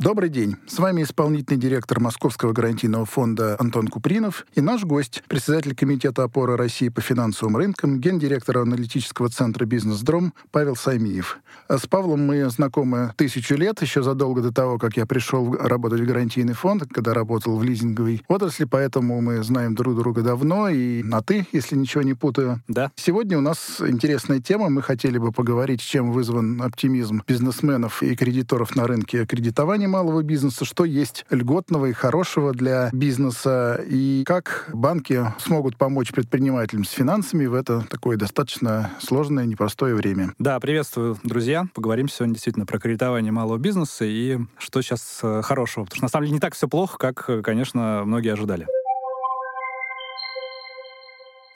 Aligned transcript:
Добрый 0.00 0.28
день. 0.28 0.54
С 0.68 0.78
вами 0.78 1.02
исполнительный 1.02 1.58
директор 1.58 1.98
Московского 1.98 2.52
гарантийного 2.52 3.04
фонда 3.04 3.56
Антон 3.58 3.88
Купринов 3.88 4.46
и 4.54 4.60
наш 4.60 4.84
гость, 4.84 5.24
председатель 5.26 5.74
Комитета 5.74 6.22
опоры 6.22 6.56
России 6.56 6.88
по 6.88 7.00
финансовым 7.00 7.56
рынкам, 7.56 7.98
гендиректор 7.98 8.58
аналитического 8.58 9.28
центра 9.28 9.64
«Бизнес-Дром» 9.64 10.34
Павел 10.52 10.76
Саймиев. 10.76 11.40
С 11.68 11.88
Павлом 11.88 12.24
мы 12.24 12.48
знакомы 12.48 13.12
тысячу 13.16 13.56
лет, 13.56 13.82
еще 13.82 14.04
задолго 14.04 14.40
до 14.40 14.52
того, 14.52 14.78
как 14.78 14.96
я 14.96 15.04
пришел 15.04 15.52
работать 15.54 16.00
в 16.00 16.06
гарантийный 16.06 16.54
фонд, 16.54 16.84
когда 16.92 17.12
работал 17.12 17.58
в 17.58 17.64
лизинговой 17.64 18.22
отрасли, 18.28 18.66
поэтому 18.66 19.20
мы 19.20 19.42
знаем 19.42 19.74
друг 19.74 19.96
друга 19.96 20.22
давно 20.22 20.68
и 20.68 21.02
на 21.02 21.22
«ты», 21.22 21.44
если 21.50 21.74
ничего 21.74 22.02
не 22.02 22.14
путаю. 22.14 22.62
Да. 22.68 22.92
Сегодня 22.94 23.36
у 23.36 23.40
нас 23.40 23.80
интересная 23.80 24.40
тема. 24.40 24.68
Мы 24.68 24.80
хотели 24.80 25.18
бы 25.18 25.32
поговорить, 25.32 25.80
чем 25.80 26.12
вызван 26.12 26.62
оптимизм 26.62 27.22
бизнесменов 27.26 28.00
и 28.04 28.14
кредиторов 28.14 28.76
на 28.76 28.86
рынке 28.86 29.26
кредитования 29.26 29.87
малого 29.88 30.22
бизнеса, 30.22 30.64
что 30.64 30.84
есть 30.84 31.24
льготного 31.30 31.86
и 31.86 31.92
хорошего 31.92 32.52
для 32.52 32.90
бизнеса, 32.92 33.82
и 33.88 34.22
как 34.26 34.68
банки 34.72 35.24
смогут 35.38 35.76
помочь 35.76 36.12
предпринимателям 36.12 36.84
с 36.84 36.90
финансами 36.90 37.46
в 37.46 37.54
это 37.54 37.84
такое 37.88 38.16
достаточно 38.16 38.90
сложное, 39.00 39.44
непростое 39.44 39.94
время. 39.94 40.34
Да, 40.38 40.60
приветствую, 40.60 41.18
друзья. 41.24 41.66
Поговорим 41.74 42.08
сегодня 42.08 42.34
действительно 42.34 42.66
про 42.66 42.78
кредитование 42.78 43.32
малого 43.32 43.58
бизнеса 43.58 44.04
и 44.04 44.38
что 44.58 44.82
сейчас 44.82 45.20
э, 45.22 45.42
хорошего. 45.42 45.84
Потому 45.84 45.96
что 45.96 46.04
на 46.04 46.08
самом 46.08 46.26
деле 46.26 46.34
не 46.34 46.40
так 46.40 46.54
все 46.54 46.68
плохо, 46.68 46.98
как, 46.98 47.24
э, 47.28 47.42
конечно, 47.42 48.02
многие 48.04 48.32
ожидали. 48.32 48.66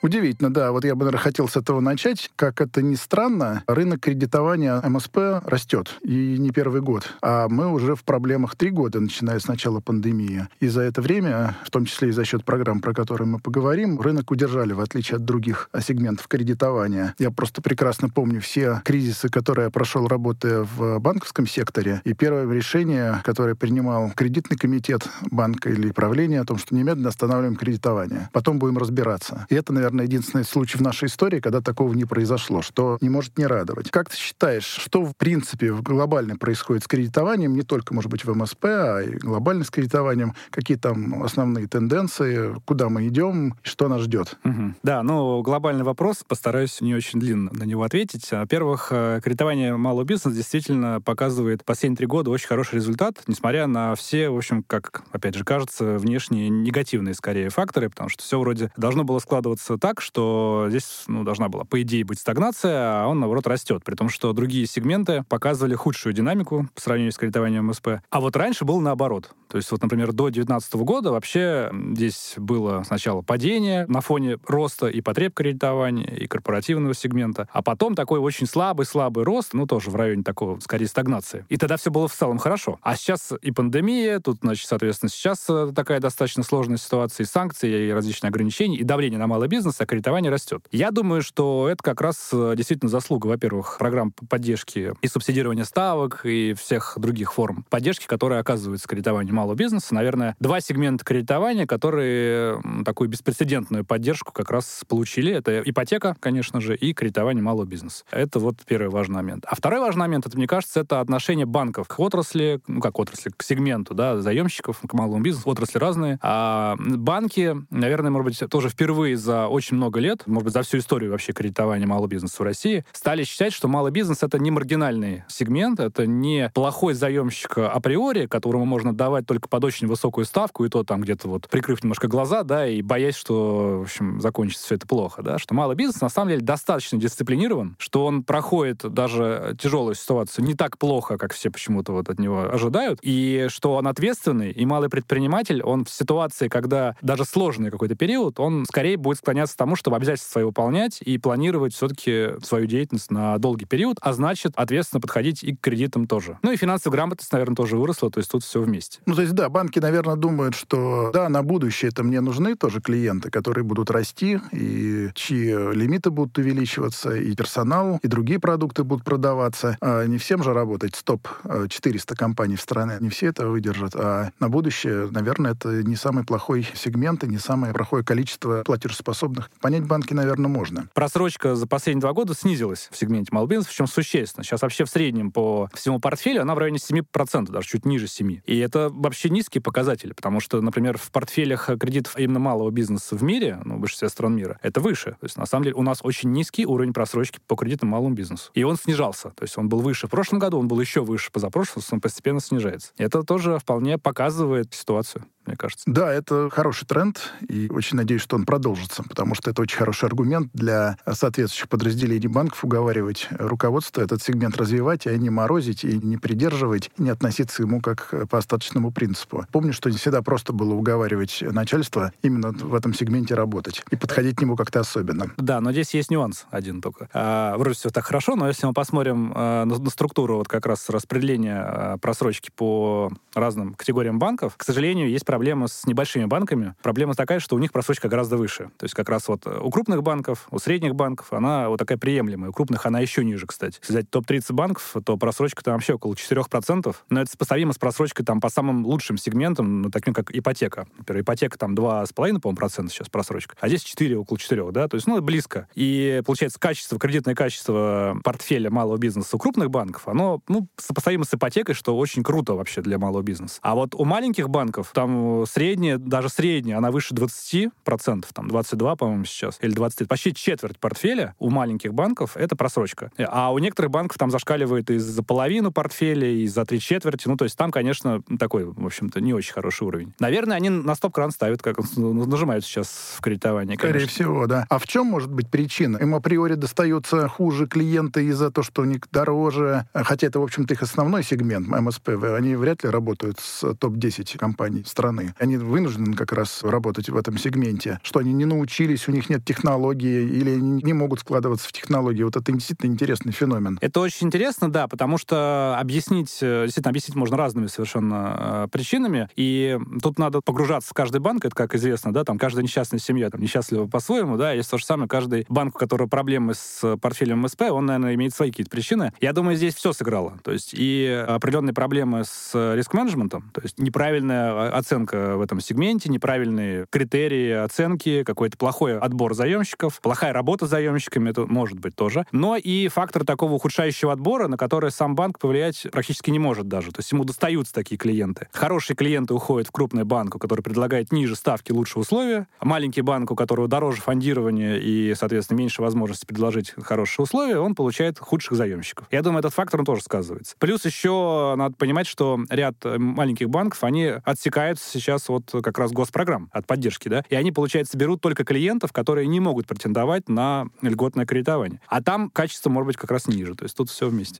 Удивительно, 0.03 0.53
да. 0.53 0.73
Вот 0.73 0.83
я 0.83 0.95
бы, 0.95 1.05
наверное, 1.05 1.23
хотел 1.23 1.47
с 1.47 1.55
этого 1.55 1.79
начать. 1.79 2.29
Как 2.35 2.59
это 2.59 2.81
ни 2.81 2.95
странно, 2.95 3.63
рынок 3.67 4.01
кредитования 4.01 4.81
МСП 4.81 5.17
растет. 5.45 5.97
И 6.01 6.35
не 6.37 6.51
первый 6.51 6.81
год. 6.81 7.13
А 7.21 7.47
мы 7.47 7.71
уже 7.71 7.95
в 7.95 8.03
проблемах 8.03 8.57
три 8.57 8.69
года, 8.69 8.99
начиная 8.99 9.39
с 9.39 9.47
начала 9.47 9.79
пандемии. 9.79 10.49
И 10.59 10.67
за 10.67 10.81
это 10.81 11.01
время, 11.01 11.55
в 11.63 11.71
том 11.71 11.85
числе 11.85 12.09
и 12.09 12.11
за 12.11 12.25
счет 12.25 12.43
программ, 12.43 12.81
про 12.81 12.93
которые 12.93 13.29
мы 13.29 13.39
поговорим, 13.39 13.97
рынок 14.01 14.29
удержали, 14.31 14.73
в 14.73 14.81
отличие 14.81 15.15
от 15.15 15.23
других 15.23 15.69
сегментов 15.81 16.27
кредитования. 16.27 17.15
Я 17.17 17.31
просто 17.31 17.61
прекрасно 17.61 18.09
помню 18.09 18.41
все 18.41 18.81
кризисы, 18.83 19.29
которые 19.29 19.65
я 19.65 19.71
прошел, 19.71 20.09
работая 20.09 20.67
в 20.75 20.99
банковском 20.99 21.47
секторе. 21.47 22.01
И 22.03 22.13
первое 22.13 22.53
решение, 22.53 23.21
которое 23.23 23.55
принимал 23.55 24.11
кредитный 24.13 24.57
комитет 24.57 25.07
банка 25.31 25.69
или 25.69 25.91
правление 25.91 26.41
о 26.41 26.45
том, 26.45 26.57
что 26.57 26.75
немедленно 26.75 27.07
останавливаем 27.07 27.55
кредитование. 27.55 28.27
Потом 28.33 28.59
будем 28.59 28.77
разбираться. 28.77 29.45
И 29.47 29.55
это, 29.55 29.71
наверное, 29.71 29.92
наверное, 29.93 30.07
единственный 30.07 30.43
случай 30.43 30.77
в 30.77 30.81
нашей 30.81 31.07
истории, 31.07 31.39
когда 31.39 31.61
такого 31.61 31.93
не 31.93 32.05
произошло, 32.05 32.61
что 32.61 32.97
не 33.01 33.09
может 33.09 33.37
не 33.37 33.45
радовать. 33.45 33.91
Как 33.91 34.09
ты 34.09 34.17
считаешь, 34.17 34.65
что 34.65 35.05
в 35.05 35.15
принципе 35.15 35.73
глобально 35.73 36.37
происходит 36.37 36.83
с 36.83 36.87
кредитованием, 36.87 37.53
не 37.53 37.61
только, 37.61 37.93
может 37.93 38.09
быть, 38.11 38.25
в 38.25 38.33
МСП, 38.33 38.65
а 38.65 39.01
и 39.01 39.15
глобально 39.17 39.63
с 39.63 39.69
кредитованием? 39.69 40.33
Какие 40.49 40.77
там 40.77 41.23
основные 41.23 41.67
тенденции, 41.67 42.55
куда 42.65 42.89
мы 42.89 43.07
идем, 43.07 43.55
что 43.61 43.87
нас 43.87 44.01
ждет? 44.01 44.37
Угу. 44.43 44.75
Да, 44.83 45.03
ну, 45.03 45.41
глобальный 45.41 45.83
вопрос, 45.83 46.23
постараюсь 46.27 46.81
не 46.81 46.95
очень 46.95 47.19
длинно 47.19 47.51
на 47.53 47.63
него 47.63 47.83
ответить. 47.83 48.31
Во-первых, 48.31 48.87
э, 48.91 49.21
кредитование 49.23 49.75
малого 49.77 50.03
бизнеса 50.03 50.35
действительно 50.35 51.01
показывает 51.01 51.63
последние 51.63 51.97
три 51.97 52.07
года 52.07 52.31
очень 52.31 52.47
хороший 52.47 52.75
результат, 52.75 53.21
несмотря 53.27 53.67
на 53.67 53.95
все, 53.95 54.29
в 54.29 54.37
общем, 54.37 54.63
как, 54.63 55.03
опять 55.11 55.35
же, 55.35 55.43
кажется, 55.43 55.97
внешние 55.97 56.49
негативные, 56.49 57.13
скорее, 57.13 57.49
факторы, 57.49 57.89
потому 57.89 58.09
что 58.09 58.23
все 58.23 58.39
вроде 58.39 58.71
должно 58.77 59.03
было 59.03 59.19
складываться 59.19 59.77
так, 59.83 59.99
что 59.99 60.67
здесь 60.69 61.03
ну, 61.07 61.25
должна 61.25 61.49
была, 61.49 61.65
по 61.65 61.81
идее, 61.81 62.05
быть 62.05 62.17
стагнация, 62.17 63.03
а 63.03 63.07
он, 63.07 63.19
наоборот, 63.19 63.45
растет. 63.47 63.83
При 63.83 63.95
том, 63.95 64.07
что 64.07 64.31
другие 64.31 64.65
сегменты 64.65 65.25
показывали 65.27 65.75
худшую 65.75 66.13
динамику 66.13 66.69
по 66.73 66.79
сравнению 66.79 67.11
с 67.11 67.17
кредитованием 67.17 67.67
МСП. 67.67 67.99
А 68.09 68.21
вот 68.21 68.33
раньше 68.37 68.63
было 68.63 68.79
наоборот. 68.79 69.31
То 69.49 69.57
есть 69.57 69.69
вот, 69.71 69.81
например, 69.81 70.13
до 70.13 70.29
2019 70.29 70.73
года 70.75 71.11
вообще 71.11 71.69
здесь 71.91 72.35
было 72.37 72.83
сначала 72.87 73.21
падение 73.21 73.85
на 73.87 73.99
фоне 73.99 74.37
роста 74.47 74.87
и 74.87 75.01
потреб 75.01 75.33
кредитования, 75.33 76.07
и 76.07 76.27
корпоративного 76.27 76.93
сегмента, 76.93 77.49
а 77.51 77.61
потом 77.61 77.93
такой 77.93 78.19
очень 78.19 78.47
слабый-слабый 78.47 79.25
рост, 79.25 79.53
ну, 79.53 79.67
тоже 79.67 79.91
в 79.91 79.95
районе 79.97 80.23
такого, 80.23 80.59
скорее, 80.61 80.87
стагнации. 80.87 81.45
И 81.49 81.57
тогда 81.57 81.75
все 81.75 81.91
было 81.91 82.07
в 82.07 82.13
целом 82.13 82.37
хорошо. 82.37 82.79
А 82.81 82.95
сейчас 82.95 83.33
и 83.41 83.51
пандемия, 83.51 84.19
тут, 84.21 84.39
значит, 84.41 84.67
соответственно, 84.67 85.09
сейчас 85.09 85.45
э, 85.49 85.73
такая 85.75 85.99
достаточно 85.99 86.41
сложная 86.41 86.77
ситуация, 86.77 87.25
и 87.25 87.27
санкции, 87.27 87.89
и 87.89 87.91
различные 87.91 88.29
ограничения, 88.29 88.77
и 88.77 88.83
давление 88.83 89.19
на 89.19 89.27
малый 89.27 89.49
бизнес, 89.49 89.72
бизнеса 89.73 89.85
кредитование 89.85 90.31
растет. 90.31 90.65
Я 90.71 90.91
думаю, 90.91 91.21
что 91.21 91.67
это 91.69 91.81
как 91.83 92.01
раз 92.01 92.29
э, 92.31 92.53
действительно 92.55 92.89
заслуга, 92.89 93.27
во-первых, 93.27 93.77
программ 93.79 94.11
поддержки 94.11 94.93
и 95.01 95.07
субсидирования 95.07 95.63
ставок 95.63 96.21
и 96.25 96.53
всех 96.53 96.93
других 96.97 97.33
форм 97.33 97.65
поддержки, 97.69 98.05
которые 98.05 98.39
оказываются 98.39 98.87
кредитованию 98.87 99.33
малого 99.33 99.55
бизнеса. 99.55 99.95
Наверное, 99.95 100.35
два 100.39 100.61
сегмента 100.61 101.03
кредитования, 101.03 101.65
которые 101.65 102.61
такую 102.85 103.09
беспрецедентную 103.09 103.83
поддержку 103.83 104.31
как 104.31 104.51
раз 104.51 104.83
получили. 104.87 105.33
Это 105.33 105.61
ипотека, 105.65 106.15
конечно 106.19 106.61
же, 106.61 106.75
и 106.75 106.93
кредитование 106.93 107.43
малого 107.43 107.65
бизнеса. 107.65 108.03
Это 108.11 108.39
вот 108.39 108.57
первый 108.67 108.89
важный 108.89 109.15
момент. 109.15 109.45
А 109.47 109.55
второй 109.55 109.79
важный 109.79 110.01
момент, 110.01 110.27
это, 110.27 110.37
мне 110.37 110.47
кажется, 110.47 110.81
это 110.81 110.99
отношение 110.99 111.45
банков 111.45 111.87
к 111.87 111.99
отрасли, 111.99 112.61
ну 112.67 112.79
как 112.79 112.99
отрасли, 112.99 113.31
к 113.35 113.41
сегменту, 113.43 113.95
да, 113.95 114.21
заемщиков, 114.21 114.79
к 114.87 114.93
малому 114.93 115.21
бизнесу. 115.21 115.49
Отрасли 115.49 115.79
разные. 115.79 116.19
А 116.21 116.75
банки, 116.77 117.55
наверное, 117.71 118.11
может 118.11 118.25
быть, 118.25 118.49
тоже 118.49 118.69
впервые 118.69 119.17
за 119.17 119.47
очень 119.47 119.62
очень 119.63 119.77
много 119.77 120.01
лет, 120.01 120.23
может 120.27 120.43
быть, 120.45 120.53
за 120.53 120.61
всю 120.61 120.79
историю 120.79 121.11
вообще 121.11 121.31
кредитования 121.31 121.87
малого 121.87 122.07
бизнеса 122.07 122.35
в 122.39 122.41
России, 122.41 122.83
стали 122.91 123.23
считать, 123.23 123.53
что 123.53 123.69
малый 123.69 123.93
бизнес— 123.93 124.17
это 124.21 124.37
не 124.37 124.51
маргинальный 124.51 125.23
сегмент, 125.29 125.79
это 125.79 126.05
не 126.05 126.51
плохой 126.53 126.95
заемщик 126.95 127.59
априори, 127.59 128.25
которому 128.25 128.65
можно 128.65 128.93
давать 128.93 129.25
только 129.25 129.47
под 129.47 129.63
очень 129.63 129.87
высокую 129.87 130.25
ставку, 130.25 130.65
и 130.65 130.69
то 130.69 130.83
там 130.83 130.99
где-то 130.99 131.29
вот 131.29 131.47
прикрыв 131.47 131.81
немножко 131.81 132.09
глаза, 132.09 132.43
да, 132.43 132.67
и 132.67 132.81
боясь, 132.81 133.15
что, 133.15 133.79
в 133.79 133.81
общем, 133.83 134.19
закончится 134.19 134.65
все 134.65 134.75
это 134.75 134.85
плохо, 134.85 135.23
да, 135.23 135.39
что 135.39 135.53
малый 135.53 135.77
бизнес 135.77 136.01
на 136.01 136.09
самом 136.09 136.31
деле 136.31 136.41
достаточно 136.41 136.99
дисциплинирован, 136.99 137.77
что 137.79 138.05
он 138.05 138.23
проходит 138.23 138.79
даже 138.93 139.55
тяжелую 139.61 139.95
ситуацию 139.95 140.43
не 140.43 140.55
так 140.55 140.77
плохо, 140.77 141.17
как 141.17 141.33
все 141.33 141.49
почему-то 141.49 141.93
вот 141.93 142.09
от 142.09 142.19
него 142.19 142.51
ожидают, 142.51 142.99
и 143.01 143.47
что 143.47 143.75
он 143.75 143.87
ответственный, 143.87 144.51
и 144.51 144.65
малый 144.65 144.89
предприниматель, 144.89 145.63
он 145.63 145.85
в 145.85 145.89
ситуации, 145.89 146.49
когда 146.49 146.97
даже 147.01 147.23
сложный 147.23 147.71
какой-то 147.71 147.95
период, 147.95 148.41
он 148.41 148.65
скорее 148.65 148.97
будет 148.97 149.19
склоняться 149.19 149.42
к 149.51 149.55
тому, 149.57 149.75
чтобы 149.75 149.97
обязательства 149.97 150.31
свои 150.31 150.43
выполнять 150.45 151.01
и 151.01 151.17
планировать 151.17 151.73
все-таки 151.73 152.29
свою 152.43 152.65
деятельность 152.65 153.11
на 153.11 153.37
долгий 153.37 153.65
период, 153.65 153.97
а 154.01 154.13
значит, 154.13 154.53
ответственно 154.55 155.01
подходить 155.01 155.43
и 155.43 155.55
к 155.55 155.61
кредитам 155.61 156.07
тоже. 156.07 156.37
Ну 156.41 156.51
и 156.51 156.57
финансовая 156.57 156.97
грамотность, 156.97 157.31
наверное, 157.31 157.55
тоже 157.55 157.77
выросла, 157.77 158.11
то 158.11 158.19
есть 158.19 158.31
тут 158.31 158.43
все 158.43 158.61
вместе. 158.61 158.99
Ну, 159.05 159.15
то 159.15 159.21
есть, 159.21 159.33
да, 159.33 159.49
банки, 159.49 159.79
наверное, 159.79 160.15
думают, 160.15 160.55
что, 160.55 161.11
да, 161.13 161.29
на 161.29 161.43
будущее 161.43 161.89
это 161.89 162.03
мне 162.03 162.21
нужны 162.21 162.55
тоже 162.55 162.81
клиенты, 162.81 163.29
которые 163.29 163.63
будут 163.63 163.89
расти, 163.91 164.39
и 164.51 165.09
чьи 165.15 165.73
лимиты 165.73 166.11
будут 166.11 166.37
увеличиваться, 166.37 167.15
и 167.15 167.35
персонал, 167.35 167.99
и 168.01 168.07
другие 168.07 168.39
продукты 168.39 168.83
будут 168.83 169.03
продаваться. 169.03 169.77
А 169.81 170.05
не 170.05 170.17
всем 170.17 170.43
же 170.43 170.53
работать 170.53 170.95
стоп 170.95 171.27
400 171.69 172.15
компаний 172.15 172.55
в 172.55 172.61
стране, 172.61 172.97
не 172.99 173.09
все 173.09 173.27
это 173.27 173.47
выдержат. 173.47 173.95
А 173.95 174.31
на 174.39 174.49
будущее, 174.49 175.09
наверное, 175.09 175.53
это 175.53 175.83
не 175.83 175.95
самый 175.95 176.23
плохой 176.23 176.67
сегмент 176.75 177.23
и 177.23 177.27
не 177.27 177.37
самое 177.37 177.73
плохое 177.73 178.03
количество 178.03 178.63
платежеспособных 178.63 179.32
данных, 179.33 179.49
понять 179.59 179.85
банки, 179.85 180.13
наверное, 180.13 180.49
можно. 180.49 180.87
Просрочка 180.93 181.55
за 181.55 181.67
последние 181.67 182.01
два 182.01 182.13
года 182.13 182.33
снизилась 182.33 182.89
в 182.91 182.97
сегменте 182.97 183.31
бизнеса, 183.47 183.69
причем 183.69 183.87
существенно. 183.87 184.43
Сейчас 184.43 184.61
вообще 184.61 184.85
в 184.85 184.89
среднем 184.89 185.31
по 185.31 185.69
всему 185.73 185.99
портфелю 185.99 186.41
она 186.41 186.55
в 186.55 186.57
районе 186.57 186.77
7%, 186.77 187.51
даже 187.51 187.67
чуть 187.67 187.85
ниже 187.85 188.05
7%. 188.05 188.41
И 188.45 188.57
это 188.59 188.89
вообще 188.91 189.29
низкие 189.29 189.61
показатели, 189.61 190.13
потому 190.13 190.39
что, 190.39 190.61
например, 190.61 190.97
в 190.97 191.11
портфелях 191.11 191.69
кредитов 191.79 192.17
именно 192.17 192.39
малого 192.39 192.71
бизнеса 192.71 193.15
в 193.15 193.23
мире, 193.23 193.59
ну, 193.63 193.77
в 193.77 193.79
большинстве 193.79 194.09
стран 194.09 194.35
мира, 194.35 194.59
это 194.61 194.81
выше. 194.81 195.11
То 195.19 195.25
есть, 195.25 195.37
на 195.37 195.45
самом 195.45 195.63
деле, 195.65 195.75
у 195.75 195.83
нас 195.83 195.99
очень 196.03 196.31
низкий 196.31 196.65
уровень 196.65 196.93
просрочки 196.93 197.39
по 197.47 197.55
кредитам 197.55 197.89
малому 197.89 198.13
бизнесу. 198.13 198.51
И 198.53 198.63
он 198.63 198.77
снижался. 198.77 199.29
То 199.31 199.43
есть 199.43 199.57
он 199.57 199.69
был 199.69 199.79
выше 199.79 200.07
в 200.07 200.09
прошлом 200.09 200.39
году, 200.39 200.59
он 200.59 200.67
был 200.67 200.79
еще 200.79 201.01
выше 201.01 201.31
позапрошлом, 201.31 201.83
он 201.91 202.01
постепенно 202.01 202.39
снижается. 202.39 202.91
Это 202.97 203.23
тоже 203.23 203.59
вполне 203.59 203.97
показывает 203.97 204.73
ситуацию. 204.73 205.25
Мне 205.45 205.55
кажется. 205.55 205.83
Да, 205.87 206.11
это 206.11 206.49
хороший 206.49 206.85
тренд, 206.85 207.33
и 207.47 207.69
очень 207.69 207.97
надеюсь, 207.97 208.21
что 208.21 208.35
он 208.35 208.45
продолжится, 208.45 209.03
потому 209.03 209.35
что 209.35 209.51
это 209.51 209.61
очень 209.61 209.77
хороший 209.77 210.05
аргумент 210.05 210.49
для 210.53 210.97
соответствующих 211.05 211.69
подразделений 211.69 212.27
банков 212.27 212.63
уговаривать 212.63 213.27
руководство 213.31 214.01
этот 214.01 214.21
сегмент 214.21 214.57
развивать, 214.57 215.07
а 215.07 215.15
не 215.17 215.29
морозить, 215.29 215.83
и 215.83 215.97
не 215.97 216.17
придерживать, 216.17 216.91
и 216.97 217.03
не 217.03 217.09
относиться 217.09 217.63
ему 217.63 217.81
как 217.81 218.13
по 218.29 218.37
остаточному 218.37 218.91
принципу. 218.91 219.45
Помню, 219.51 219.73
что 219.73 219.89
не 219.89 219.97
всегда 219.97 220.21
просто 220.21 220.53
было 220.53 220.73
уговаривать 220.73 221.41
начальство 221.41 222.11
именно 222.21 222.51
в 222.51 222.73
этом 222.75 222.93
сегменте 222.93 223.35
работать 223.35 223.83
и 223.91 223.95
подходить 223.95 224.37
к 224.37 224.41
нему 224.41 224.55
как-то 224.55 224.79
особенно. 224.79 225.31
Да, 225.37 225.61
но 225.61 225.71
здесь 225.71 225.93
есть 225.93 226.09
нюанс 226.11 226.45
один 226.51 226.81
только. 226.81 227.09
А, 227.13 227.57
вроде 227.57 227.75
все 227.75 227.89
так 227.89 228.05
хорошо, 228.05 228.35
но 228.35 228.47
если 228.47 228.65
мы 228.65 228.73
посмотрим 228.73 229.33
а, 229.35 229.65
на, 229.65 229.77
на 229.77 229.89
структуру 229.89 230.37
вот 230.37 230.47
как 230.47 230.65
раз 230.65 230.89
распределения 230.89 231.61
а, 231.61 231.97
просрочки 231.97 232.51
по 232.55 233.11
разным 233.33 233.73
категориям 233.73 234.19
банков, 234.19 234.55
к 234.57 234.63
сожалению, 234.63 235.09
есть 235.09 235.25
проблема 235.33 235.67
с 235.67 235.87
небольшими 235.87 236.25
банками. 236.25 236.75
Проблема 236.83 237.15
такая, 237.15 237.39
что 237.39 237.55
у 237.55 237.59
них 237.59 237.71
просрочка 237.71 238.07
гораздо 238.07 238.37
выше. 238.37 238.69
То 238.77 238.83
есть 238.83 238.93
как 238.93 239.09
раз 239.09 239.27
вот 239.27 239.47
у 239.47 239.71
крупных 239.71 240.03
банков, 240.03 240.45
у 240.51 240.59
средних 240.59 240.93
банков 240.93 241.33
она 241.33 241.69
вот 241.69 241.79
такая 241.79 241.97
приемлемая. 241.97 242.51
У 242.51 242.53
крупных 242.53 242.85
она 242.85 242.99
еще 242.99 243.25
ниже, 243.25 243.47
кстати. 243.47 243.79
Если 243.81 243.93
взять 243.93 244.11
топ-30 244.11 244.53
банков, 244.53 244.95
то 245.03 245.17
просрочка 245.17 245.63
там 245.63 245.73
вообще 245.73 245.95
около 245.95 246.13
4%. 246.13 246.95
Но 247.09 247.21
это 247.21 247.31
сопоставимо 247.31 247.73
с 247.73 247.79
просрочкой 247.79 248.23
там 248.23 248.39
по 248.39 248.49
самым 248.49 248.85
лучшим 248.85 249.17
сегментам, 249.17 249.81
ну, 249.81 249.89
таким 249.89 250.13
как 250.13 250.29
ипотека. 250.35 250.85
Например, 250.99 251.23
ипотека 251.23 251.57
там 251.57 251.73
2,5, 251.73 252.13
по-моему, 252.13 252.55
процента 252.55 252.93
сейчас 252.93 253.09
просрочка. 253.09 253.55
А 253.59 253.69
здесь 253.69 253.81
4, 253.81 254.15
около 254.15 254.37
4, 254.37 254.71
да? 254.71 254.87
То 254.87 254.97
есть, 254.97 255.07
ну, 255.07 255.19
близко. 255.19 255.67
И, 255.73 256.21
получается, 256.27 256.59
качество, 256.59 256.99
кредитное 256.99 257.33
качество 257.33 258.19
портфеля 258.23 258.69
малого 258.69 258.97
бизнеса 258.97 259.35
у 259.35 259.39
крупных 259.39 259.71
банков, 259.71 260.07
оно, 260.07 260.41
ну, 260.47 260.67
сопоставимо 260.77 261.23
с 261.23 261.33
ипотекой, 261.33 261.73
что 261.73 261.97
очень 261.97 262.21
круто 262.21 262.53
вообще 262.53 262.83
для 262.83 262.99
малого 262.99 263.23
бизнеса. 263.23 263.57
А 263.63 263.73
вот 263.73 263.95
у 263.95 264.05
маленьких 264.05 264.47
банков 264.47 264.91
там 264.93 265.22
средняя, 265.47 265.97
даже 265.97 266.29
средняя, 266.29 266.77
она 266.77 266.91
выше 266.91 267.13
20%, 267.13 268.25
там 268.33 268.47
22, 268.47 268.95
по-моему, 268.95 269.25
сейчас, 269.25 269.57
или 269.61 269.71
23, 269.71 270.07
почти 270.07 270.33
четверть 270.33 270.79
портфеля 270.79 271.35
у 271.39 271.49
маленьких 271.49 271.93
банков 271.93 272.37
это 272.37 272.55
просрочка. 272.55 273.11
А 273.17 273.51
у 273.53 273.59
некоторых 273.59 273.91
банков 273.91 274.17
там 274.17 274.31
зашкаливает 274.31 274.89
и 274.89 274.97
за 274.97 275.23
половину 275.23 275.71
портфеля, 275.71 276.27
и 276.27 276.47
за 276.47 276.65
три 276.65 276.79
четверти. 276.79 277.27
Ну, 277.27 277.37
то 277.37 277.45
есть 277.45 277.57
там, 277.57 277.71
конечно, 277.71 278.21
такой, 278.39 278.65
в 278.65 278.85
общем-то, 278.85 279.21
не 279.21 279.33
очень 279.33 279.53
хороший 279.53 279.87
уровень. 279.87 280.13
Наверное, 280.19 280.57
они 280.57 280.69
на 280.69 280.95
стоп-кран 280.95 281.31
ставят, 281.31 281.61
как 281.61 281.77
нажимают 281.95 282.65
сейчас 282.65 283.15
в 283.17 283.21
кредитовании. 283.21 283.75
Конечно. 283.75 283.89
Скорее 283.89 284.07
всего, 284.07 284.47
да. 284.47 284.65
А 284.69 284.77
в 284.79 284.87
чем 284.87 285.07
может 285.07 285.31
быть 285.31 285.49
причина? 285.49 285.97
Им 285.97 286.15
априори 286.15 286.55
достаются 286.55 287.27
хуже 287.27 287.67
клиенты 287.67 288.25
из-за 288.25 288.51
того, 288.51 288.63
что 288.63 288.81
у 288.81 288.85
них 288.85 289.01
дороже, 289.11 289.87
хотя 289.93 290.27
это, 290.27 290.39
в 290.39 290.43
общем-то, 290.43 290.73
их 290.73 290.81
основной 290.81 291.23
сегмент, 291.23 291.67
МСП. 291.67 292.09
Они 292.09 292.55
вряд 292.55 292.83
ли 292.83 292.89
работают 292.89 293.39
с 293.39 293.73
топ-10 293.75 294.37
компаний 294.37 294.83
страны. 294.85 295.12
Они 295.37 295.57
вынуждены 295.57 296.15
как 296.15 296.31
раз 296.33 296.63
работать 296.63 297.09
в 297.09 297.17
этом 297.17 297.37
сегменте, 297.37 297.99
что 298.03 298.19
они 298.19 298.33
не 298.33 298.45
научились, 298.45 299.07
у 299.07 299.11
них 299.11 299.29
нет 299.29 299.43
технологии 299.45 300.23
или 300.23 300.55
не 300.55 300.93
могут 300.93 301.19
складываться 301.19 301.67
в 301.67 301.71
технологии. 301.71 302.23
Вот 302.23 302.35
это 302.35 302.51
действительно 302.51 302.91
интересный 302.91 303.31
феномен. 303.31 303.77
Это 303.81 303.99
очень 303.99 304.27
интересно, 304.27 304.71
да, 304.71 304.87
потому 304.87 305.17
что 305.17 305.77
объяснить, 305.79 306.37
э, 306.41 306.63
действительно, 306.63 306.91
объяснить 306.91 307.15
можно 307.15 307.37
разными 307.37 307.67
совершенно 307.67 308.65
э, 308.65 308.67
причинами, 308.71 309.29
и 309.35 309.77
тут 310.01 310.19
надо 310.19 310.41
погружаться 310.41 310.89
в 310.89 310.93
каждый 310.93 311.19
банк, 311.19 311.45
это, 311.45 311.55
как 311.55 311.75
известно, 311.75 312.13
да, 312.13 312.23
там 312.23 312.37
каждая 312.37 312.63
несчастная 312.63 312.99
семья 312.99 313.29
там 313.29 313.41
несчастлива 313.41 313.87
по-своему, 313.87 314.37
да, 314.37 314.53
есть 314.53 314.69
то 314.69 314.77
же 314.77 314.85
самое, 314.85 315.09
каждый 315.09 315.45
банк, 315.49 315.75
у 315.75 315.79
которого 315.79 316.07
проблемы 316.07 316.53
с 316.53 316.97
портфелем 316.97 317.41
МСП, 317.41 317.63
он, 317.71 317.85
наверное, 317.85 318.15
имеет 318.15 318.33
свои 318.33 318.51
какие-то 318.51 318.69
причины. 318.69 319.13
Я 319.19 319.33
думаю, 319.33 319.57
здесь 319.57 319.75
все 319.75 319.93
сыграло. 319.93 320.39
То 320.43 320.51
есть 320.51 320.73
и 320.73 321.25
определенные 321.27 321.73
проблемы 321.73 322.23
с 322.23 322.51
риск-менеджментом, 322.75 323.49
то 323.53 323.61
есть 323.61 323.79
неправильная 323.79 324.69
оценка 324.69 325.02
в 325.11 325.41
этом 325.41 325.59
сегменте, 325.59 326.09
неправильные 326.09 326.85
критерии 326.89 327.51
оценки, 327.51 328.23
какой-то 328.23 328.57
плохой 328.57 328.97
отбор 328.97 329.33
заемщиков, 329.33 329.99
плохая 330.01 330.33
работа 330.33 330.67
с 330.67 330.69
заемщиками, 330.69 331.31
это 331.31 331.45
может 331.45 331.79
быть 331.79 331.95
тоже. 331.95 332.25
Но 332.31 332.55
и 332.55 332.87
фактор 332.87 333.25
такого 333.25 333.53
ухудшающего 333.53 334.11
отбора, 334.13 334.47
на 334.47 334.57
который 334.57 334.91
сам 334.91 335.15
банк 335.15 335.39
повлиять 335.39 335.87
практически 335.91 336.29
не 336.29 336.39
может 336.39 336.67
даже. 336.67 336.91
То 336.91 336.99
есть 336.99 337.11
ему 337.11 337.23
достаются 337.25 337.73
такие 337.73 337.97
клиенты. 337.97 338.47
Хорошие 338.51 338.95
клиенты 338.95 339.33
уходят 339.33 339.67
в 339.67 339.71
крупный 339.71 340.03
банк, 340.03 340.39
который 340.39 340.61
предлагает 340.61 341.11
ниже 341.11 341.35
ставки, 341.35 341.71
лучше 341.71 341.99
условия. 341.99 342.47
Маленький 342.61 343.01
банк, 343.01 343.31
у 343.31 343.35
которого 343.35 343.67
дороже 343.67 344.01
фондирование 344.01 344.79
и, 344.81 345.13
соответственно, 345.15 345.57
меньше 345.57 345.81
возможности 345.81 346.25
предложить 346.25 346.73
хорошие 346.81 347.23
условия, 347.23 347.57
он 347.59 347.75
получает 347.75 348.19
худших 348.19 348.57
заемщиков. 348.57 349.07
Я 349.11 349.21
думаю, 349.21 349.39
этот 349.39 349.53
фактор 349.53 349.79
он 349.79 349.85
тоже 349.85 350.03
сказывается. 350.03 350.55
Плюс 350.59 350.85
еще 350.85 351.55
надо 351.57 351.75
понимать, 351.75 352.07
что 352.07 352.39
ряд 352.49 352.75
маленьких 352.83 353.49
банков, 353.49 353.83
они 353.83 354.13
отсекаются 354.23 354.92
сейчас 354.99 355.29
от 355.29 355.51
как 355.51 355.77
раз 355.77 355.91
госпрограмм, 355.91 356.49
от 356.51 356.67
поддержки, 356.67 357.09
да, 357.09 357.23
и 357.29 357.35
они, 357.35 357.51
получается, 357.51 357.97
берут 357.97 358.21
только 358.21 358.43
клиентов, 358.43 358.91
которые 358.91 359.27
не 359.27 359.39
могут 359.39 359.67
претендовать 359.67 360.29
на 360.29 360.67
льготное 360.81 361.25
кредитование. 361.25 361.81
А 361.87 362.01
там 362.01 362.29
качество 362.29 362.69
может 362.69 362.87
быть 362.87 362.97
как 362.97 363.11
раз 363.11 363.27
ниже. 363.27 363.55
То 363.55 363.63
есть 363.63 363.75
тут 363.75 363.89
все 363.89 364.07
вместе. 364.07 364.39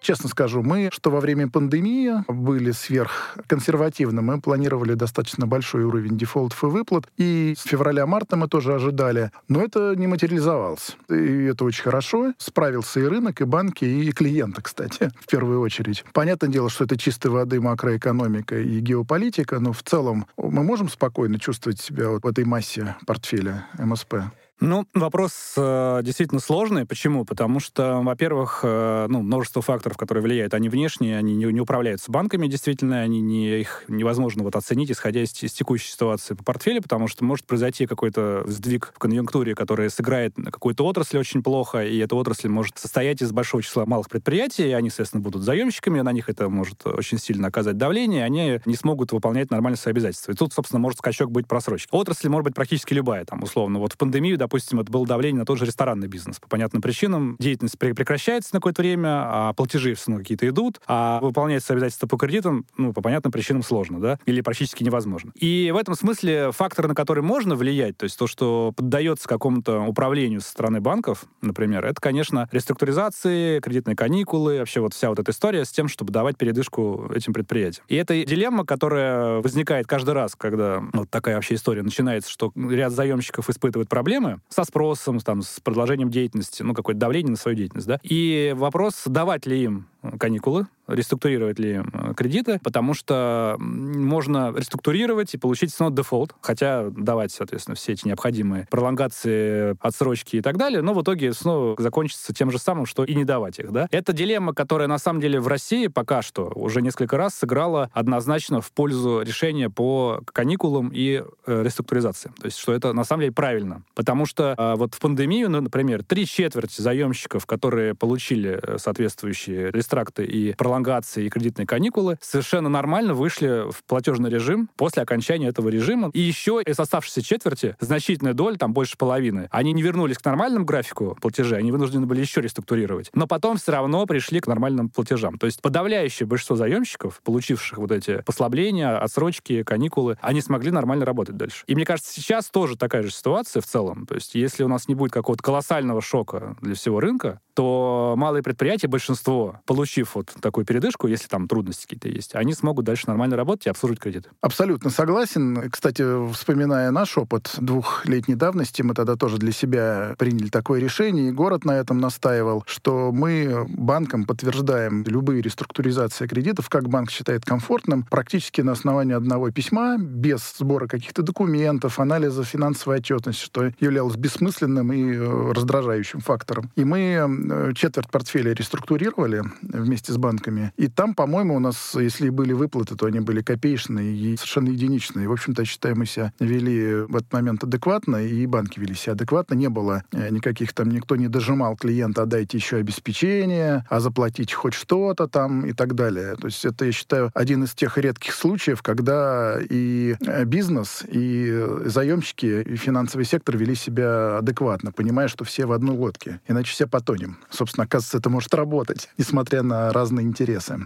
Честно 0.00 0.30
скажу, 0.30 0.62
мы, 0.62 0.88
что 0.92 1.10
во 1.10 1.20
время 1.20 1.48
пандемии 1.48 2.24
были 2.26 2.70
сверхконсервативны. 2.70 4.22
Мы 4.22 4.40
планировали 4.40 4.94
достаточно 4.94 5.46
большой 5.46 5.84
уровень 5.84 6.16
дефолтов 6.16 6.64
и 6.64 6.66
выплат. 6.66 7.04
И 7.18 7.54
с 7.56 7.62
февраля-марта 7.64 8.36
мы 8.36 8.48
тоже 8.48 8.74
ожидали. 8.74 9.30
Но 9.48 9.62
это 9.62 9.94
не 9.96 10.06
материализовалось. 10.06 10.96
И 11.10 11.44
это 11.44 11.64
очень 11.64 11.82
хорошо. 11.82 12.32
Справился 12.38 13.00
и 13.00 13.04
рынок, 13.04 13.42
и 13.42 13.44
банки, 13.44 13.84
и 13.84 14.10
клиенты, 14.12 14.62
кстати, 14.62 15.12
в 15.20 15.26
первую 15.26 15.60
очередь. 15.60 16.04
Понятное 16.14 16.48
дело, 16.48 16.70
что 16.70 16.84
это 16.84 16.96
чистой 16.96 17.30
воды 17.30 17.60
макроэкономика 17.60 18.58
и 18.58 18.80
геополитика, 18.80 19.60
но 19.60 19.72
в 19.72 19.82
целом 19.82 20.26
мы 20.38 20.62
можем 20.62 20.88
спокойно 20.88 21.38
чувствовать 21.38 21.80
себя 21.80 22.08
вот 22.08 22.24
в 22.24 22.26
этой 22.26 22.44
массе 22.44 22.96
портфеля 23.06 23.66
МСП. 23.78 24.14
Ну, 24.62 24.86
вопрос 24.92 25.54
э, 25.56 26.00
действительно 26.02 26.38
сложный. 26.38 26.84
Почему? 26.84 27.24
Потому 27.24 27.60
что, 27.60 28.00
во-первых, 28.02 28.60
э, 28.62 29.06
ну, 29.08 29.22
множество 29.22 29.62
факторов, 29.62 29.96
которые 29.96 30.22
влияют, 30.22 30.52
они 30.52 30.68
внешние, 30.68 31.16
они 31.16 31.34
не, 31.34 31.46
не 31.46 31.60
управляются 31.62 32.12
банками, 32.12 32.46
действительно, 32.46 33.00
они 33.00 33.22
не, 33.22 33.58
их 33.60 33.84
невозможно 33.88 34.42
вот 34.44 34.56
оценить, 34.56 34.90
исходя 34.90 35.22
из, 35.22 35.30
из 35.42 35.52
текущей 35.52 35.90
ситуации 35.90 36.34
по 36.34 36.44
портфелю, 36.44 36.82
потому 36.82 37.08
что 37.08 37.24
может 37.24 37.46
произойти 37.46 37.86
какой-то 37.86 38.42
сдвиг 38.46 38.92
в 38.94 38.98
конъюнктуре, 38.98 39.54
который 39.54 39.88
сыграет 39.88 40.36
на 40.36 40.50
какую-то 40.50 40.84
отрасль 40.84 41.16
очень 41.16 41.42
плохо, 41.42 41.82
и 41.82 41.96
эта 41.96 42.14
отрасль 42.14 42.48
может 42.48 42.78
состоять 42.78 43.22
из 43.22 43.32
большого 43.32 43.62
числа 43.62 43.86
малых 43.86 44.10
предприятий, 44.10 44.68
и 44.68 44.72
они, 44.72 44.90
соответственно, 44.90 45.22
будут 45.22 45.42
заемщиками, 45.42 46.02
на 46.02 46.12
них 46.12 46.28
это 46.28 46.50
может 46.50 46.86
очень 46.86 47.16
сильно 47.16 47.48
оказать 47.48 47.78
давление, 47.78 48.24
они 48.24 48.60
не 48.66 48.76
смогут 48.76 49.12
выполнять 49.12 49.50
нормально 49.50 49.78
свои 49.78 49.92
обязательства. 49.92 50.32
И 50.32 50.34
тут, 50.34 50.52
собственно, 50.52 50.80
может 50.80 50.98
скачок 50.98 51.30
быть 51.30 51.48
просрочки. 51.48 51.88
Отрасль 51.92 52.28
может 52.28 52.44
быть 52.44 52.54
практически 52.54 52.92
любая, 52.92 53.24
там, 53.24 53.42
условно. 53.42 53.78
Вот 53.78 53.94
в 53.94 53.96
пандемию, 53.96 54.36
это 54.56 54.92
было 54.92 55.06
давление 55.06 55.40
на 55.40 55.46
тот 55.46 55.58
же 55.58 55.64
ресторанный 55.64 56.08
бизнес. 56.08 56.38
По 56.38 56.48
понятным 56.48 56.82
причинам 56.82 57.36
деятельность 57.38 57.78
прекращается 57.78 58.50
на 58.54 58.60
какое-то 58.60 58.82
время, 58.82 59.22
а 59.24 59.52
платежи 59.52 59.94
все 59.94 60.10
равно 60.10 60.22
какие-то 60.22 60.48
идут, 60.48 60.80
а 60.86 61.20
выполнять 61.20 61.62
свои 61.64 61.76
обязательства 61.76 62.06
по 62.06 62.16
кредитам, 62.16 62.66
ну, 62.76 62.92
по 62.92 63.02
понятным 63.02 63.32
причинам 63.32 63.62
сложно, 63.62 64.00
да, 64.00 64.18
или 64.26 64.40
практически 64.40 64.82
невозможно. 64.82 65.32
И 65.34 65.70
в 65.72 65.76
этом 65.76 65.94
смысле 65.94 66.52
факторы, 66.52 66.88
на 66.88 66.94
которые 66.94 67.24
можно 67.24 67.54
влиять, 67.54 67.96
то 67.96 68.04
есть 68.04 68.18
то, 68.18 68.26
что 68.26 68.72
поддается 68.76 69.28
какому-то 69.28 69.80
управлению 69.82 70.40
со 70.40 70.50
стороны 70.50 70.80
банков, 70.80 71.24
например, 71.42 71.84
это, 71.84 72.00
конечно, 72.00 72.48
реструктуризации, 72.52 73.60
кредитные 73.60 73.96
каникулы, 73.96 74.58
вообще 74.58 74.80
вот 74.80 74.94
вся 74.94 75.08
вот 75.08 75.18
эта 75.18 75.30
история 75.32 75.64
с 75.64 75.70
тем, 75.70 75.88
чтобы 75.88 76.12
давать 76.12 76.36
передышку 76.36 77.10
этим 77.14 77.32
предприятиям. 77.32 77.84
И 77.88 77.96
это 77.96 78.24
дилемма, 78.24 78.64
которая 78.64 79.40
возникает 79.40 79.86
каждый 79.86 80.14
раз, 80.14 80.34
когда 80.36 80.82
вот 80.92 81.10
такая 81.10 81.36
вообще 81.36 81.54
история 81.54 81.82
начинается, 81.82 82.30
что 82.30 82.52
ряд 82.54 82.92
заемщиков 82.92 83.48
испытывает 83.50 83.88
проблемы 83.88 84.39
со 84.48 84.64
спросом 84.64 85.18
там, 85.20 85.42
с 85.42 85.60
продолжением 85.60 86.10
деятельности, 86.10 86.62
ну, 86.62 86.74
какое-то 86.74 87.00
давление 87.00 87.30
на 87.30 87.36
свою 87.36 87.56
деятельность, 87.56 87.86
да. 87.86 87.98
И 88.02 88.54
вопрос, 88.56 89.02
давать 89.06 89.46
ли 89.46 89.62
им 89.62 89.88
каникулы, 90.18 90.66
реструктурировать 90.94 91.58
ли 91.58 91.82
кредиты, 92.16 92.60
потому 92.62 92.94
что 92.94 93.56
можно 93.58 94.52
реструктурировать 94.56 95.34
и 95.34 95.38
получить 95.38 95.72
снова 95.72 95.92
дефолт, 95.92 96.34
хотя 96.40 96.90
давать, 96.90 97.32
соответственно, 97.32 97.74
все 97.74 97.92
эти 97.92 98.06
необходимые 98.06 98.66
пролонгации, 98.70 99.76
отсрочки 99.80 100.36
и 100.36 100.40
так 100.40 100.56
далее, 100.56 100.82
но 100.82 100.94
в 100.94 101.02
итоге 101.02 101.32
снова 101.32 101.80
закончится 101.80 102.32
тем 102.32 102.50
же 102.50 102.58
самым, 102.58 102.86
что 102.86 103.04
и 103.04 103.14
не 103.14 103.24
давать 103.24 103.58
их, 103.58 103.72
да. 103.72 103.88
Это 103.90 104.12
дилемма, 104.12 104.54
которая 104.54 104.88
на 104.88 104.98
самом 104.98 105.20
деле 105.20 105.40
в 105.40 105.48
России 105.48 105.86
пока 105.86 106.22
что 106.22 106.50
уже 106.54 106.82
несколько 106.82 107.16
раз 107.16 107.34
сыграла 107.34 107.90
однозначно 107.92 108.60
в 108.60 108.72
пользу 108.72 109.22
решения 109.22 109.70
по 109.70 110.20
каникулам 110.26 110.90
и 110.92 111.22
э, 111.46 111.62
реструктуризации. 111.62 112.32
То 112.40 112.46
есть, 112.46 112.58
что 112.58 112.72
это 112.72 112.92
на 112.92 113.04
самом 113.04 113.22
деле 113.22 113.32
правильно. 113.32 113.82
Потому 113.94 114.26
что 114.26 114.54
э, 114.56 114.74
вот 114.76 114.94
в 114.94 115.00
пандемию, 115.00 115.50
ну, 115.50 115.60
например, 115.60 116.04
три 116.04 116.26
четверти 116.26 116.80
заемщиков, 116.80 117.46
которые 117.46 117.94
получили 117.94 118.60
э, 118.62 118.78
соответствующие 118.78 119.70
рестракты 119.70 120.24
и 120.24 120.54
пролонгации 120.54 120.79
пролонгации 120.80 121.26
и 121.26 121.28
кредитные 121.28 121.66
каникулы, 121.66 122.18
совершенно 122.20 122.68
нормально 122.68 123.14
вышли 123.14 123.70
в 123.70 123.84
платежный 123.84 124.30
режим 124.30 124.68
после 124.76 125.02
окончания 125.02 125.48
этого 125.48 125.68
режима. 125.68 126.10
И 126.12 126.20
еще 126.20 126.62
из 126.64 126.78
оставшейся 126.78 127.22
четверти 127.22 127.76
значительная 127.80 128.34
доля, 128.34 128.56
там 128.56 128.72
больше 128.72 128.96
половины, 128.96 129.48
они 129.50 129.72
не 129.72 129.82
вернулись 129.82 130.18
к 130.18 130.24
нормальному 130.24 130.64
графику 130.64 131.16
платежей, 131.20 131.58
они 131.58 131.72
вынуждены 131.72 132.06
были 132.06 132.20
еще 132.20 132.40
реструктурировать. 132.40 133.10
Но 133.14 133.26
потом 133.26 133.56
все 133.56 133.72
равно 133.72 134.06
пришли 134.06 134.40
к 134.40 134.46
нормальным 134.46 134.88
платежам. 134.88 135.38
То 135.38 135.46
есть 135.46 135.60
подавляющее 135.60 136.26
большинство 136.26 136.56
заемщиков, 136.56 137.20
получивших 137.22 137.78
вот 137.78 137.92
эти 137.92 138.22
послабления, 138.22 138.98
отсрочки, 138.98 139.62
каникулы, 139.62 140.16
они 140.20 140.40
смогли 140.40 140.70
нормально 140.70 141.04
работать 141.04 141.36
дальше. 141.36 141.64
И 141.66 141.74
мне 141.74 141.84
кажется, 141.84 142.12
сейчас 142.12 142.48
тоже 142.50 142.76
такая 142.76 143.02
же 143.02 143.10
ситуация 143.10 143.60
в 143.60 143.66
целом. 143.66 144.06
То 144.06 144.14
есть 144.14 144.34
если 144.34 144.64
у 144.64 144.68
нас 144.68 144.88
не 144.88 144.94
будет 144.94 145.12
какого-то 145.12 145.42
колоссального 145.42 146.00
шока 146.00 146.56
для 146.60 146.74
всего 146.74 147.00
рынка, 147.00 147.40
то 147.60 148.14
малые 148.16 148.42
предприятия, 148.42 148.88
большинство, 148.88 149.60
получив 149.66 150.14
вот 150.14 150.32
такую 150.40 150.64
передышку, 150.64 151.06
если 151.08 151.28
там 151.28 151.46
трудности 151.46 151.82
какие-то 151.82 152.08
есть, 152.08 152.34
они 152.34 152.54
смогут 152.54 152.86
дальше 152.86 153.04
нормально 153.06 153.36
работать 153.36 153.66
и 153.66 153.68
обслуживать 153.68 154.00
кредиты. 154.00 154.30
Абсолютно 154.40 154.88
согласен. 154.88 155.70
Кстати, 155.70 156.32
вспоминая 156.32 156.90
наш 156.90 157.18
опыт 157.18 157.54
двухлетней 157.58 158.34
давности, 158.34 158.80
мы 158.80 158.94
тогда 158.94 159.16
тоже 159.16 159.36
для 159.36 159.52
себя 159.52 160.14
приняли 160.16 160.48
такое 160.48 160.80
решение, 160.80 161.28
и 161.28 161.32
город 161.32 161.66
на 161.66 161.72
этом 161.72 161.98
настаивал, 161.98 162.64
что 162.66 163.12
мы 163.12 163.66
банкам 163.68 164.24
подтверждаем 164.24 165.04
любые 165.04 165.42
реструктуризации 165.42 166.26
кредитов, 166.26 166.70
как 166.70 166.88
банк 166.88 167.10
считает 167.10 167.44
комфортным, 167.44 168.04
практически 168.04 168.62
на 168.62 168.72
основании 168.72 169.14
одного 169.14 169.50
письма, 169.50 169.98
без 169.98 170.54
сбора 170.56 170.86
каких-то 170.86 171.20
документов, 171.20 172.00
анализа 172.00 172.42
финансовой 172.42 173.00
отчетности, 173.00 173.44
что 173.44 173.70
являлось 173.80 174.16
бессмысленным 174.16 174.94
и 174.94 175.12
э, 175.12 175.52
раздражающим 175.52 176.20
фактором. 176.20 176.70
И 176.74 176.84
мы 176.84 177.49
четверть 177.74 178.10
портфеля 178.10 178.52
реструктурировали 178.52 179.42
вместе 179.62 180.12
с 180.12 180.16
банками. 180.16 180.72
И 180.76 180.88
там, 180.88 181.14
по-моему, 181.14 181.56
у 181.56 181.58
нас, 181.58 181.94
если 181.94 182.26
и 182.26 182.30
были 182.30 182.52
выплаты, 182.52 182.96
то 182.96 183.06
они 183.06 183.20
были 183.20 183.42
копеечные 183.42 184.14
и 184.14 184.36
совершенно 184.36 184.68
единичные. 184.68 185.28
В 185.28 185.32
общем-то, 185.32 185.64
считаю, 185.64 185.96
мы 185.96 186.06
себя 186.06 186.32
вели 186.40 187.02
в 187.02 187.16
этот 187.16 187.32
момент 187.32 187.64
адекватно, 187.64 188.16
и 188.16 188.46
банки 188.46 188.78
вели 188.78 188.94
себя 188.94 189.12
адекватно. 189.12 189.54
Не 189.54 189.68
было 189.68 190.04
э, 190.12 190.30
никаких 190.30 190.72
там, 190.72 190.90
никто 190.90 191.16
не 191.16 191.28
дожимал 191.28 191.76
клиента, 191.76 192.22
отдайте 192.22 192.58
еще 192.58 192.76
обеспечение, 192.76 193.84
а 193.88 194.00
заплатить 194.00 194.52
хоть 194.52 194.74
что-то 194.74 195.28
там 195.28 195.66
и 195.66 195.72
так 195.72 195.94
далее. 195.94 196.36
То 196.36 196.46
есть 196.46 196.64
это, 196.64 196.84
я 196.84 196.92
считаю, 196.92 197.30
один 197.34 197.64
из 197.64 197.74
тех 197.74 197.98
редких 197.98 198.34
случаев, 198.34 198.82
когда 198.82 199.58
и 199.60 200.16
бизнес, 200.44 201.04
и 201.08 201.66
заемщики, 201.84 202.62
и 202.62 202.76
финансовый 202.76 203.24
сектор 203.24 203.56
вели 203.56 203.74
себя 203.74 204.38
адекватно, 204.38 204.92
понимая, 204.92 205.28
что 205.28 205.44
все 205.44 205.66
в 205.66 205.72
одной 205.72 205.96
лодке. 205.96 206.40
Иначе 206.48 206.72
все 206.72 206.86
потонем. 206.86 207.29
Собственно, 207.50 207.84
оказывается, 207.84 208.18
это 208.18 208.30
может 208.30 208.54
работать, 208.54 209.08
несмотря 209.18 209.62
на 209.62 209.92
разные 209.92 210.26
интересы. 210.26 210.78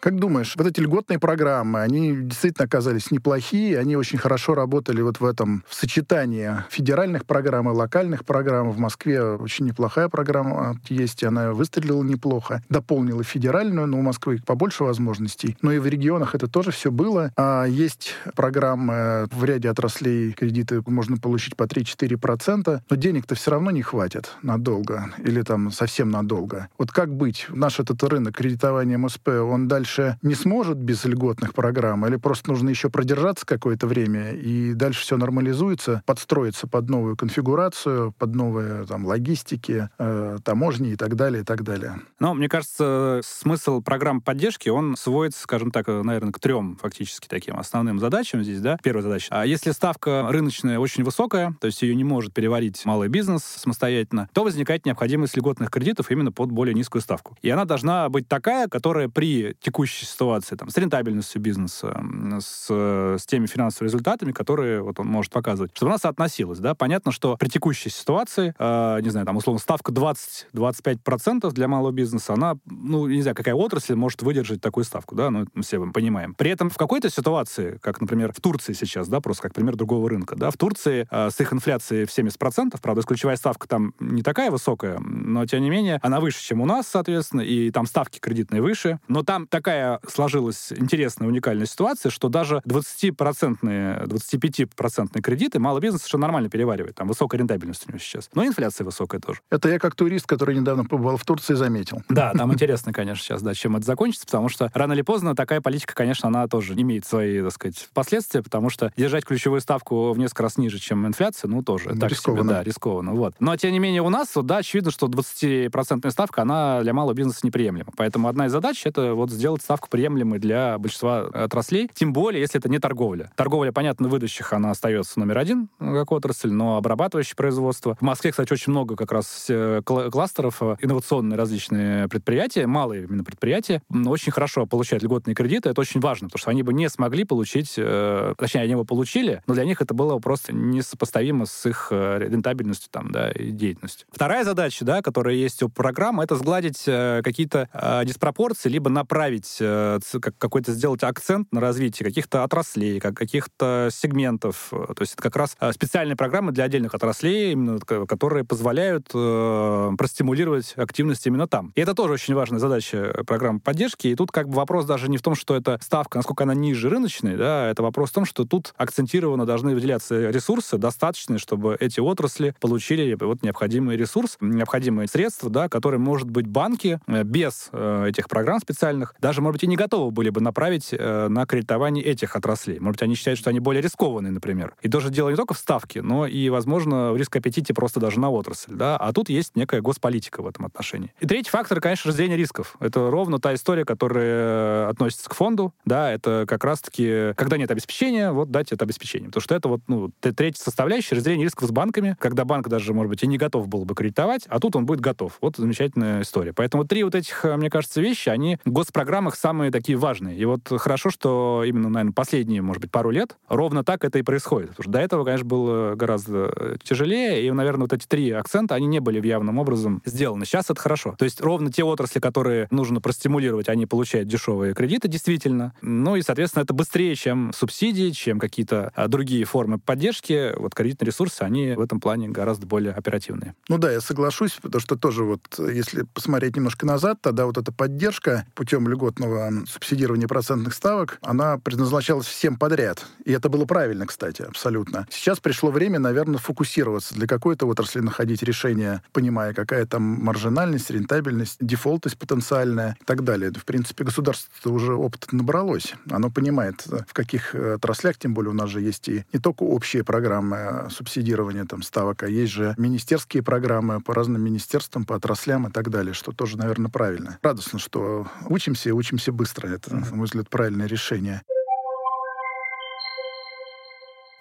Как 0.00 0.18
думаешь, 0.18 0.54
вот 0.56 0.66
эти 0.66 0.80
льготные 0.80 1.18
программы, 1.18 1.82
они 1.82 2.16
действительно 2.16 2.64
оказались 2.64 3.10
неплохие, 3.10 3.78
они 3.78 3.96
очень 3.96 4.16
хорошо 4.16 4.54
работали 4.54 5.02
вот 5.02 5.20
в 5.20 5.24
этом 5.26 5.62
в 5.68 5.74
сочетании 5.74 6.52
федеральных 6.70 7.26
программ 7.26 7.68
и 7.68 7.72
локальных 7.72 8.24
программ. 8.24 8.70
В 8.70 8.78
Москве 8.78 9.22
очень 9.22 9.66
неплохая 9.66 10.08
программа 10.08 10.78
есть, 10.88 11.22
и 11.22 11.26
она 11.26 11.52
выстрелила 11.52 12.02
неплохо, 12.02 12.62
дополнила 12.70 13.22
федеральную, 13.22 13.86
но 13.86 13.98
у 13.98 14.02
Москвы 14.02 14.40
побольше 14.44 14.84
возможностей. 14.84 15.58
Но 15.60 15.70
и 15.70 15.78
в 15.78 15.86
регионах 15.86 16.34
это 16.34 16.46
тоже 16.46 16.70
все 16.70 16.90
было. 16.90 17.30
А 17.36 17.66
есть 17.66 18.14
программы 18.34 19.28
в 19.30 19.44
ряде 19.44 19.68
отраслей, 19.68 20.32
кредиты 20.32 20.82
можно 20.86 21.18
получить 21.18 21.56
по 21.56 21.64
3-4%, 21.64 22.80
но 22.88 22.96
денег-то 22.96 23.34
все 23.34 23.50
равно 23.50 23.70
не 23.70 23.82
хватит 23.82 24.32
надолго 24.40 25.12
или 25.18 25.42
там 25.42 25.70
совсем 25.70 26.08
надолго. 26.08 26.68
Вот 26.78 26.90
как 26.90 27.14
быть? 27.14 27.44
Наш 27.50 27.80
этот 27.80 28.02
рынок 28.04 28.34
кредитования 28.34 28.96
МСП, 28.96 29.28
он 29.28 29.68
дальше 29.68 29.89
дальше 29.90 30.18
не 30.22 30.34
сможет 30.34 30.78
без 30.78 31.04
льготных 31.04 31.52
программ, 31.52 32.06
или 32.06 32.16
просто 32.16 32.50
нужно 32.50 32.68
еще 32.68 32.90
продержаться 32.90 33.44
какое-то 33.44 33.86
время, 33.86 34.32
и 34.32 34.72
дальше 34.74 35.00
все 35.00 35.16
нормализуется, 35.16 36.02
подстроится 36.06 36.68
под 36.68 36.88
новую 36.88 37.16
конфигурацию, 37.16 38.12
под 38.12 38.34
новые 38.34 38.86
там, 38.86 39.04
логистики, 39.04 39.88
э, 39.98 40.38
таможни 40.44 40.92
и 40.92 40.96
так 40.96 41.16
далее, 41.16 41.42
и 41.42 41.44
так 41.44 41.64
далее. 41.64 42.00
Ну, 42.20 42.34
мне 42.34 42.48
кажется, 42.48 43.20
смысл 43.24 43.80
программ 43.80 44.20
поддержки, 44.20 44.68
он 44.68 44.96
сводится, 44.96 45.42
скажем 45.42 45.72
так, 45.72 45.88
наверное, 45.88 46.32
к 46.32 46.38
трем 46.38 46.76
фактически 46.80 47.26
таким 47.26 47.58
основным 47.58 47.98
задачам 47.98 48.44
здесь, 48.44 48.60
да. 48.60 48.78
Первая 48.82 49.02
задача. 49.02 49.26
А 49.30 49.44
если 49.44 49.72
ставка 49.72 50.28
рыночная 50.30 50.78
очень 50.78 51.02
высокая, 51.02 51.56
то 51.60 51.66
есть 51.66 51.82
ее 51.82 51.96
не 51.96 52.04
может 52.04 52.32
переварить 52.32 52.84
малый 52.84 53.08
бизнес 53.08 53.42
самостоятельно, 53.42 54.28
то 54.32 54.44
возникает 54.44 54.86
необходимость 54.86 55.36
льготных 55.36 55.70
кредитов 55.70 56.10
именно 56.10 56.30
под 56.30 56.52
более 56.52 56.74
низкую 56.74 57.02
ставку. 57.02 57.36
И 57.42 57.50
она 57.50 57.64
должна 57.64 58.08
быть 58.08 58.28
такая, 58.28 58.68
которая 58.68 59.08
при 59.08 59.56
текущей 59.60 59.79
текущей 59.80 60.04
ситуации, 60.04 60.56
там, 60.56 60.68
с 60.68 60.76
рентабельностью 60.76 61.40
бизнеса, 61.40 62.04
с, 62.38 62.70
с 62.70 63.24
теми 63.24 63.46
финансовыми 63.46 63.88
результатами, 63.88 64.32
которые 64.32 64.82
вот 64.82 65.00
он 65.00 65.06
может 65.06 65.32
показывать, 65.32 65.70
чтобы 65.74 65.92
она 65.92 65.98
соотносилась, 65.98 66.58
да. 66.58 66.74
Понятно, 66.74 67.12
что 67.12 67.36
при 67.38 67.48
текущей 67.48 67.88
ситуации, 67.88 68.54
э, 68.58 69.00
не 69.00 69.08
знаю, 69.08 69.24
там, 69.24 69.38
условно, 69.38 69.58
ставка 69.58 69.90
20-25% 69.90 71.50
для 71.52 71.66
малого 71.66 71.92
бизнеса, 71.92 72.34
она, 72.34 72.56
ну, 72.66 73.06
не 73.06 73.22
знаю, 73.22 73.34
какая 73.34 73.54
отрасль 73.54 73.94
может 73.94 74.20
выдержать 74.20 74.60
такую 74.60 74.84
ставку, 74.84 75.14
да, 75.14 75.30
ну, 75.30 75.46
мы 75.54 75.62
все 75.62 75.80
понимаем. 75.90 76.34
При 76.34 76.50
этом 76.50 76.68
в 76.68 76.76
какой-то 76.76 77.08
ситуации, 77.08 77.78
как, 77.80 78.02
например, 78.02 78.34
в 78.34 78.40
Турции 78.40 78.74
сейчас, 78.74 79.08
да, 79.08 79.20
просто 79.20 79.44
как 79.44 79.54
пример 79.54 79.76
другого 79.76 80.10
рынка, 80.10 80.36
да, 80.36 80.50
в 80.50 80.58
Турции 80.58 81.08
э, 81.10 81.30
с 81.30 81.40
их 81.40 81.54
инфляцией 81.54 82.04
в 82.04 82.10
70%, 82.10 82.78
правда, 82.82 83.02
ключевая 83.02 83.36
ставка 83.36 83.66
там 83.66 83.94
не 83.98 84.22
такая 84.22 84.50
высокая, 84.50 84.98
но, 84.98 85.46
тем 85.46 85.62
не 85.62 85.70
менее, 85.70 86.00
она 86.02 86.20
выше, 86.20 86.42
чем 86.42 86.60
у 86.60 86.66
нас, 86.66 86.86
соответственно, 86.86 87.40
и 87.40 87.70
там 87.70 87.86
ставки 87.86 88.18
кредитные 88.18 88.60
выше, 88.60 89.00
но 89.08 89.22
там 89.22 89.46
такая 89.46 89.69
такая 89.70 90.00
сложилась 90.08 90.72
интересная, 90.72 91.28
уникальная 91.28 91.66
ситуация, 91.66 92.10
что 92.10 92.28
даже 92.28 92.60
20-процентные, 92.66 94.06
25-процентные 94.06 95.20
кредиты 95.20 95.58
малый 95.58 95.80
бизнес 95.80 96.02
совершенно 96.02 96.22
нормально 96.22 96.50
переваривает. 96.50 96.96
Там 96.96 97.08
высокая 97.08 97.38
рентабельность 97.38 97.84
у 97.86 97.90
него 97.90 97.98
сейчас. 97.98 98.28
Но 98.34 98.44
инфляция 98.44 98.84
высокая 98.84 99.20
тоже. 99.20 99.40
Это 99.50 99.68
я 99.68 99.78
как 99.78 99.94
турист, 99.94 100.26
который 100.26 100.56
недавно 100.56 100.84
побывал 100.84 101.16
в 101.16 101.24
Турции, 101.24 101.54
заметил. 101.54 102.02
Да, 102.08 102.32
там 102.32 102.52
интересно, 102.52 102.92
конечно, 102.92 103.22
сейчас, 103.22 103.42
да, 103.42 103.54
чем 103.54 103.76
это 103.76 103.86
закончится, 103.86 104.26
потому 104.26 104.48
что 104.48 104.70
рано 104.74 104.92
или 104.92 105.02
поздно 105.02 105.36
такая 105.36 105.60
политика, 105.60 105.94
конечно, 105.94 106.28
она 106.28 106.48
тоже 106.48 106.74
имеет 106.74 107.06
свои, 107.06 107.40
так 107.40 107.52
сказать, 107.52 107.88
последствия, 107.94 108.42
потому 108.42 108.70
что 108.70 108.92
держать 108.96 109.24
ключевую 109.24 109.60
ставку 109.60 110.12
в 110.12 110.18
несколько 110.18 110.42
раз 110.42 110.56
ниже, 110.56 110.78
чем 110.78 111.06
инфляция, 111.06 111.48
ну, 111.48 111.62
тоже. 111.62 111.90
Ну, 111.94 112.00
так 112.00 112.10
рискованно. 112.10 112.42
Себе, 112.42 112.54
да, 112.54 112.62
рискованно. 112.64 113.12
Вот. 113.12 113.34
Но, 113.38 113.56
тем 113.56 113.72
не 113.72 113.78
менее, 113.78 114.02
у 114.02 114.08
нас, 114.08 114.34
вот, 114.34 114.46
да, 114.46 114.58
очевидно, 114.58 114.90
что 114.90 115.06
20-процентная 115.06 116.10
ставка, 116.10 116.42
она 116.42 116.80
для 116.82 116.92
малого 116.92 117.14
бизнеса 117.14 117.40
неприемлема. 117.44 117.92
Поэтому 117.96 118.28
одна 118.28 118.46
из 118.46 118.52
задач— 118.52 118.82
это 118.84 119.14
вот 119.14 119.30
сделать 119.30 119.59
сделать 119.60 119.62
ставку 119.62 119.88
приемлемой 119.88 120.38
для 120.38 120.78
большинства 120.78 121.20
отраслей, 121.20 121.90
тем 121.94 122.12
более, 122.12 122.40
если 122.40 122.58
это 122.58 122.68
не 122.68 122.78
торговля. 122.78 123.30
Торговля, 123.36 123.72
понятно, 123.72 124.08
выдающих, 124.08 124.52
она 124.52 124.70
остается 124.70 125.18
номер 125.18 125.38
один 125.38 125.68
как 125.78 126.12
отрасль, 126.12 126.50
но 126.50 126.76
обрабатывающее 126.76 127.36
производство. 127.36 127.96
В 128.00 128.02
Москве, 128.02 128.30
кстати, 128.30 128.52
очень 128.52 128.72
много 128.72 128.96
как 128.96 129.12
раз 129.12 129.46
э, 129.48 129.82
кластеров, 129.84 130.62
э, 130.62 130.76
инновационные 130.80 131.36
различные 131.36 132.08
предприятия, 132.08 132.66
малые 132.66 133.04
именно 133.04 133.24
предприятия, 133.24 133.82
очень 134.06 134.32
хорошо 134.32 134.66
получают 134.66 135.02
льготные 135.02 135.34
кредиты. 135.34 135.68
Это 135.68 135.80
очень 135.80 136.00
важно, 136.00 136.28
потому 136.28 136.40
что 136.40 136.50
они 136.50 136.62
бы 136.62 136.72
не 136.72 136.88
смогли 136.88 137.24
получить, 137.24 137.74
э, 137.76 138.34
точнее, 138.38 138.62
они 138.62 138.72
его 138.72 138.84
получили, 138.84 139.42
но 139.46 139.54
для 139.54 139.64
них 139.64 139.80
это 139.80 139.94
было 139.94 140.18
просто 140.18 140.52
несопоставимо 140.54 141.46
с 141.46 141.66
их 141.66 141.88
рентабельностью 141.90 142.90
там, 142.90 143.10
да, 143.10 143.30
и 143.30 143.50
деятельностью. 143.50 144.06
Вторая 144.10 144.44
задача, 144.44 144.84
да, 144.84 145.02
которая 145.02 145.34
есть 145.34 145.62
у 145.62 145.68
программы, 145.68 146.24
это 146.24 146.36
сгладить 146.36 146.82
какие-то 146.84 147.68
диспропорции, 148.04 148.68
либо 148.68 148.90
направить 148.90 149.49
развить, 149.58 150.14
э, 150.14 150.30
какой-то 150.38 150.72
сделать 150.72 151.02
акцент 151.02 151.50
на 151.52 151.60
развитии 151.60 152.04
каких-то 152.04 152.44
отраслей, 152.44 153.00
как 153.00 153.16
каких-то 153.16 153.88
сегментов. 153.92 154.68
То 154.70 155.00
есть 155.00 155.14
это 155.14 155.22
как 155.22 155.36
раз 155.36 155.56
э, 155.60 155.72
специальные 155.72 156.16
программы 156.16 156.52
для 156.52 156.64
отдельных 156.64 156.94
отраслей, 156.94 157.52
именно, 157.52 157.80
которые 157.80 158.44
позволяют 158.44 159.10
э, 159.14 159.90
простимулировать 159.98 160.74
активность 160.76 161.26
именно 161.26 161.46
там. 161.46 161.72
И 161.74 161.80
это 161.80 161.94
тоже 161.94 162.14
очень 162.14 162.34
важная 162.34 162.58
задача 162.58 163.22
программы 163.26 163.60
поддержки. 163.60 164.08
И 164.08 164.14
тут 164.14 164.30
как 164.30 164.48
бы 164.48 164.54
вопрос 164.54 164.84
даже 164.84 165.08
не 165.08 165.16
в 165.16 165.22
том, 165.22 165.34
что 165.34 165.56
это 165.56 165.78
ставка, 165.82 166.18
насколько 166.18 166.44
она 166.44 166.54
ниже 166.54 166.88
рыночной, 166.88 167.36
да, 167.36 167.68
это 167.68 167.82
вопрос 167.82 168.10
в 168.10 168.14
том, 168.14 168.24
что 168.24 168.44
тут 168.44 168.74
акцентированно 168.76 169.46
должны 169.46 169.74
выделяться 169.74 170.30
ресурсы 170.30 170.78
достаточные, 170.78 171.38
чтобы 171.38 171.76
эти 171.78 172.00
отрасли 172.00 172.54
получили 172.60 173.16
вот 173.20 173.42
необходимый 173.42 173.96
ресурс, 173.96 174.36
необходимые 174.40 175.08
средства, 175.08 175.50
да, 175.50 175.68
которые, 175.68 175.98
может 176.00 176.30
быть, 176.30 176.46
банки 176.46 177.00
без 177.06 177.68
э, 177.72 178.06
этих 178.08 178.28
программ 178.28 178.60
специальных 178.60 179.14
даже 179.20 179.39
даже, 179.40 179.42
может 179.42 179.54
быть, 179.54 179.64
и 179.64 179.66
не 179.66 179.76
готовы 179.76 180.10
были 180.10 180.30
бы 180.30 180.40
направить 180.40 180.90
э, 180.92 181.28
на 181.28 181.46
кредитование 181.46 182.04
этих 182.04 182.36
отраслей. 182.36 182.78
Может 182.78 182.96
быть, 182.96 183.02
они 183.02 183.14
считают, 183.14 183.38
что 183.38 183.50
они 183.50 183.60
более 183.60 183.82
рискованные, 183.82 184.32
например. 184.32 184.74
И 184.82 184.88
тоже 184.88 185.10
дело 185.10 185.30
не 185.30 185.36
только 185.36 185.54
в 185.54 185.58
ставке, 185.58 186.02
но 186.02 186.26
и, 186.26 186.48
возможно, 186.50 187.12
в 187.12 187.16
риск-аппетите 187.16 187.74
просто 187.74 188.00
даже 188.00 188.20
на 188.20 188.30
отрасль. 188.30 188.74
Да? 188.74 188.96
А 188.96 189.12
тут 189.12 189.28
есть 189.28 189.56
некая 189.56 189.80
госполитика 189.80 190.42
в 190.42 190.46
этом 190.46 190.66
отношении. 190.66 191.12
И 191.20 191.26
третий 191.26 191.50
фактор, 191.50 191.80
конечно, 191.80 192.08
разделение 192.08 192.36
рисков. 192.36 192.76
Это 192.80 193.10
ровно 193.10 193.38
та 193.38 193.54
история, 193.54 193.84
которая 193.84 194.88
относится 194.88 195.28
к 195.28 195.34
фонду. 195.34 195.72
Да, 195.84 196.12
это 196.12 196.44
как 196.46 196.64
раз-таки, 196.64 197.32
когда 197.36 197.56
нет 197.56 197.70
обеспечения, 197.70 198.32
вот 198.32 198.50
дать 198.50 198.72
это 198.72 198.84
обеспечение. 198.84 199.28
Потому 199.28 199.42
что 199.42 199.54
это 199.54 199.68
вот 199.68 199.80
ну, 199.88 200.10
третья 200.20 200.62
составляющая 200.62 201.16
разделение 201.16 201.44
рисков 201.44 201.68
с 201.68 201.72
банками, 201.72 202.16
когда 202.20 202.44
банк 202.44 202.68
даже, 202.68 202.92
может 202.92 203.10
быть, 203.10 203.22
и 203.22 203.26
не 203.26 203.38
готов 203.38 203.68
был 203.68 203.84
бы 203.84 203.94
кредитовать, 203.94 204.44
а 204.48 204.60
тут 204.60 204.76
он 204.76 204.86
будет 204.86 205.00
готов. 205.00 205.38
Вот 205.40 205.56
замечательная 205.56 206.22
история. 206.22 206.52
Поэтому 206.52 206.84
три 206.84 207.02
вот 207.04 207.14
этих, 207.14 207.44
мне 207.44 207.70
кажется, 207.70 208.00
вещи, 208.00 208.28
они 208.28 208.58
в 208.64 208.72
госпрограммах 209.20 209.36
самые 209.36 209.70
такие 209.70 209.98
важные. 209.98 210.36
И 210.36 210.44
вот 210.44 210.60
хорошо, 210.78 211.10
что 211.10 211.62
именно, 211.66 211.88
наверное, 211.88 212.12
последние, 212.12 212.62
может 212.62 212.80
быть, 212.80 212.90
пару 212.90 213.10
лет 213.10 213.36
ровно 213.48 213.84
так 213.84 214.04
это 214.04 214.18
и 214.18 214.22
происходит. 214.22 214.70
Потому 214.70 214.84
что 214.84 214.92
до 214.92 214.98
этого, 214.98 215.24
конечно, 215.24 215.46
было 215.46 215.94
гораздо 215.94 216.78
тяжелее, 216.82 217.46
и, 217.46 217.50
наверное, 217.50 217.82
вот 217.82 217.92
эти 217.92 218.06
три 218.06 218.30
акцента, 218.30 218.74
они 218.74 218.86
не 218.86 219.00
были 219.00 219.20
в 219.20 219.24
явном 219.24 219.58
образом 219.58 220.02
сделаны. 220.04 220.44
Сейчас 220.44 220.70
это 220.70 220.80
хорошо. 220.80 221.14
То 221.18 221.24
есть 221.24 221.40
ровно 221.40 221.70
те 221.70 221.84
отрасли, 221.84 222.20
которые 222.20 222.68
нужно 222.70 223.00
простимулировать, 223.00 223.68
они 223.68 223.86
получают 223.86 224.28
дешевые 224.28 224.74
кредиты, 224.74 225.08
действительно. 225.08 225.72
Ну 225.82 226.16
и, 226.16 226.22
соответственно, 226.22 226.62
это 226.62 226.74
быстрее, 226.74 227.14
чем 227.14 227.52
субсидии, 227.54 228.10
чем 228.10 228.38
какие-то 228.38 228.92
а, 228.94 229.08
другие 229.08 229.44
формы 229.44 229.78
поддержки. 229.78 230.52
Вот 230.56 230.74
кредитные 230.74 231.08
ресурсы, 231.08 231.42
они 231.42 231.72
в 231.72 231.80
этом 231.80 232.00
плане 232.00 232.28
гораздо 232.28 232.66
более 232.66 232.92
оперативные. 232.92 233.54
Ну 233.68 233.78
да, 233.78 233.92
я 233.92 234.00
соглашусь, 234.00 234.58
потому 234.62 234.80
что 234.80 234.96
тоже 234.96 235.24
вот, 235.24 235.40
если 235.58 236.04
посмотреть 236.14 236.56
немножко 236.56 236.86
назад, 236.86 237.18
тогда 237.20 237.46
вот 237.46 237.58
эта 237.58 237.72
поддержка 237.72 238.46
путем 238.54 238.88
льготного 239.10 239.66
субсидирования 239.66 240.28
процентных 240.28 240.74
ставок, 240.74 241.18
она 241.22 241.58
предназначалась 241.58 242.26
всем 242.26 242.56
подряд. 242.56 243.06
И 243.24 243.32
это 243.32 243.48
было 243.48 243.64
правильно, 243.64 244.06
кстати, 244.06 244.42
абсолютно. 244.42 245.06
Сейчас 245.10 245.40
пришло 245.40 245.70
время, 245.70 245.98
наверное, 245.98 246.38
фокусироваться 246.38 247.14
для 247.14 247.26
какой-то 247.26 247.66
отрасли, 247.66 248.00
находить 248.00 248.42
решение, 248.42 249.02
понимая, 249.12 249.52
какая 249.52 249.86
там 249.86 250.02
маржинальность, 250.02 250.90
рентабельность, 250.90 251.56
дефолтность 251.60 252.18
потенциальная 252.18 252.96
и 253.00 253.04
так 253.04 253.24
далее. 253.24 253.52
В 253.52 253.64
принципе, 253.64 254.04
государство 254.04 254.70
уже 254.70 254.94
опыт 254.94 255.32
набралось. 255.32 255.94
Оно 256.10 256.30
понимает, 256.30 256.86
в 256.86 257.12
каких 257.12 257.54
э, 257.54 257.74
отраслях, 257.74 258.16
тем 258.16 258.34
более 258.34 258.50
у 258.50 258.54
нас 258.54 258.70
же 258.70 258.80
есть 258.80 259.08
и 259.08 259.24
не 259.32 259.40
только 259.40 259.64
общие 259.64 260.04
программы 260.04 260.88
субсидирования 260.90 261.64
там, 261.64 261.82
ставок, 261.82 262.22
а 262.22 262.28
есть 262.28 262.52
же 262.52 262.74
министерские 262.76 263.42
программы 263.42 264.00
по 264.00 264.14
разным 264.14 264.42
министерствам, 264.42 265.04
по 265.04 265.16
отраслям 265.16 265.66
и 265.66 265.70
так 265.70 265.90
далее, 265.90 266.14
что 266.14 266.32
тоже, 266.32 266.56
наверное, 266.56 266.90
правильно. 266.90 267.38
Радостно, 267.42 267.78
что 267.78 268.26
учимся 268.48 268.94
учимся 269.00 269.32
быстро. 269.32 269.68
Это, 269.68 269.94
на 269.94 270.14
мой 270.14 270.26
взгляд, 270.26 270.48
правильное 270.48 270.86
решение. 270.86 271.42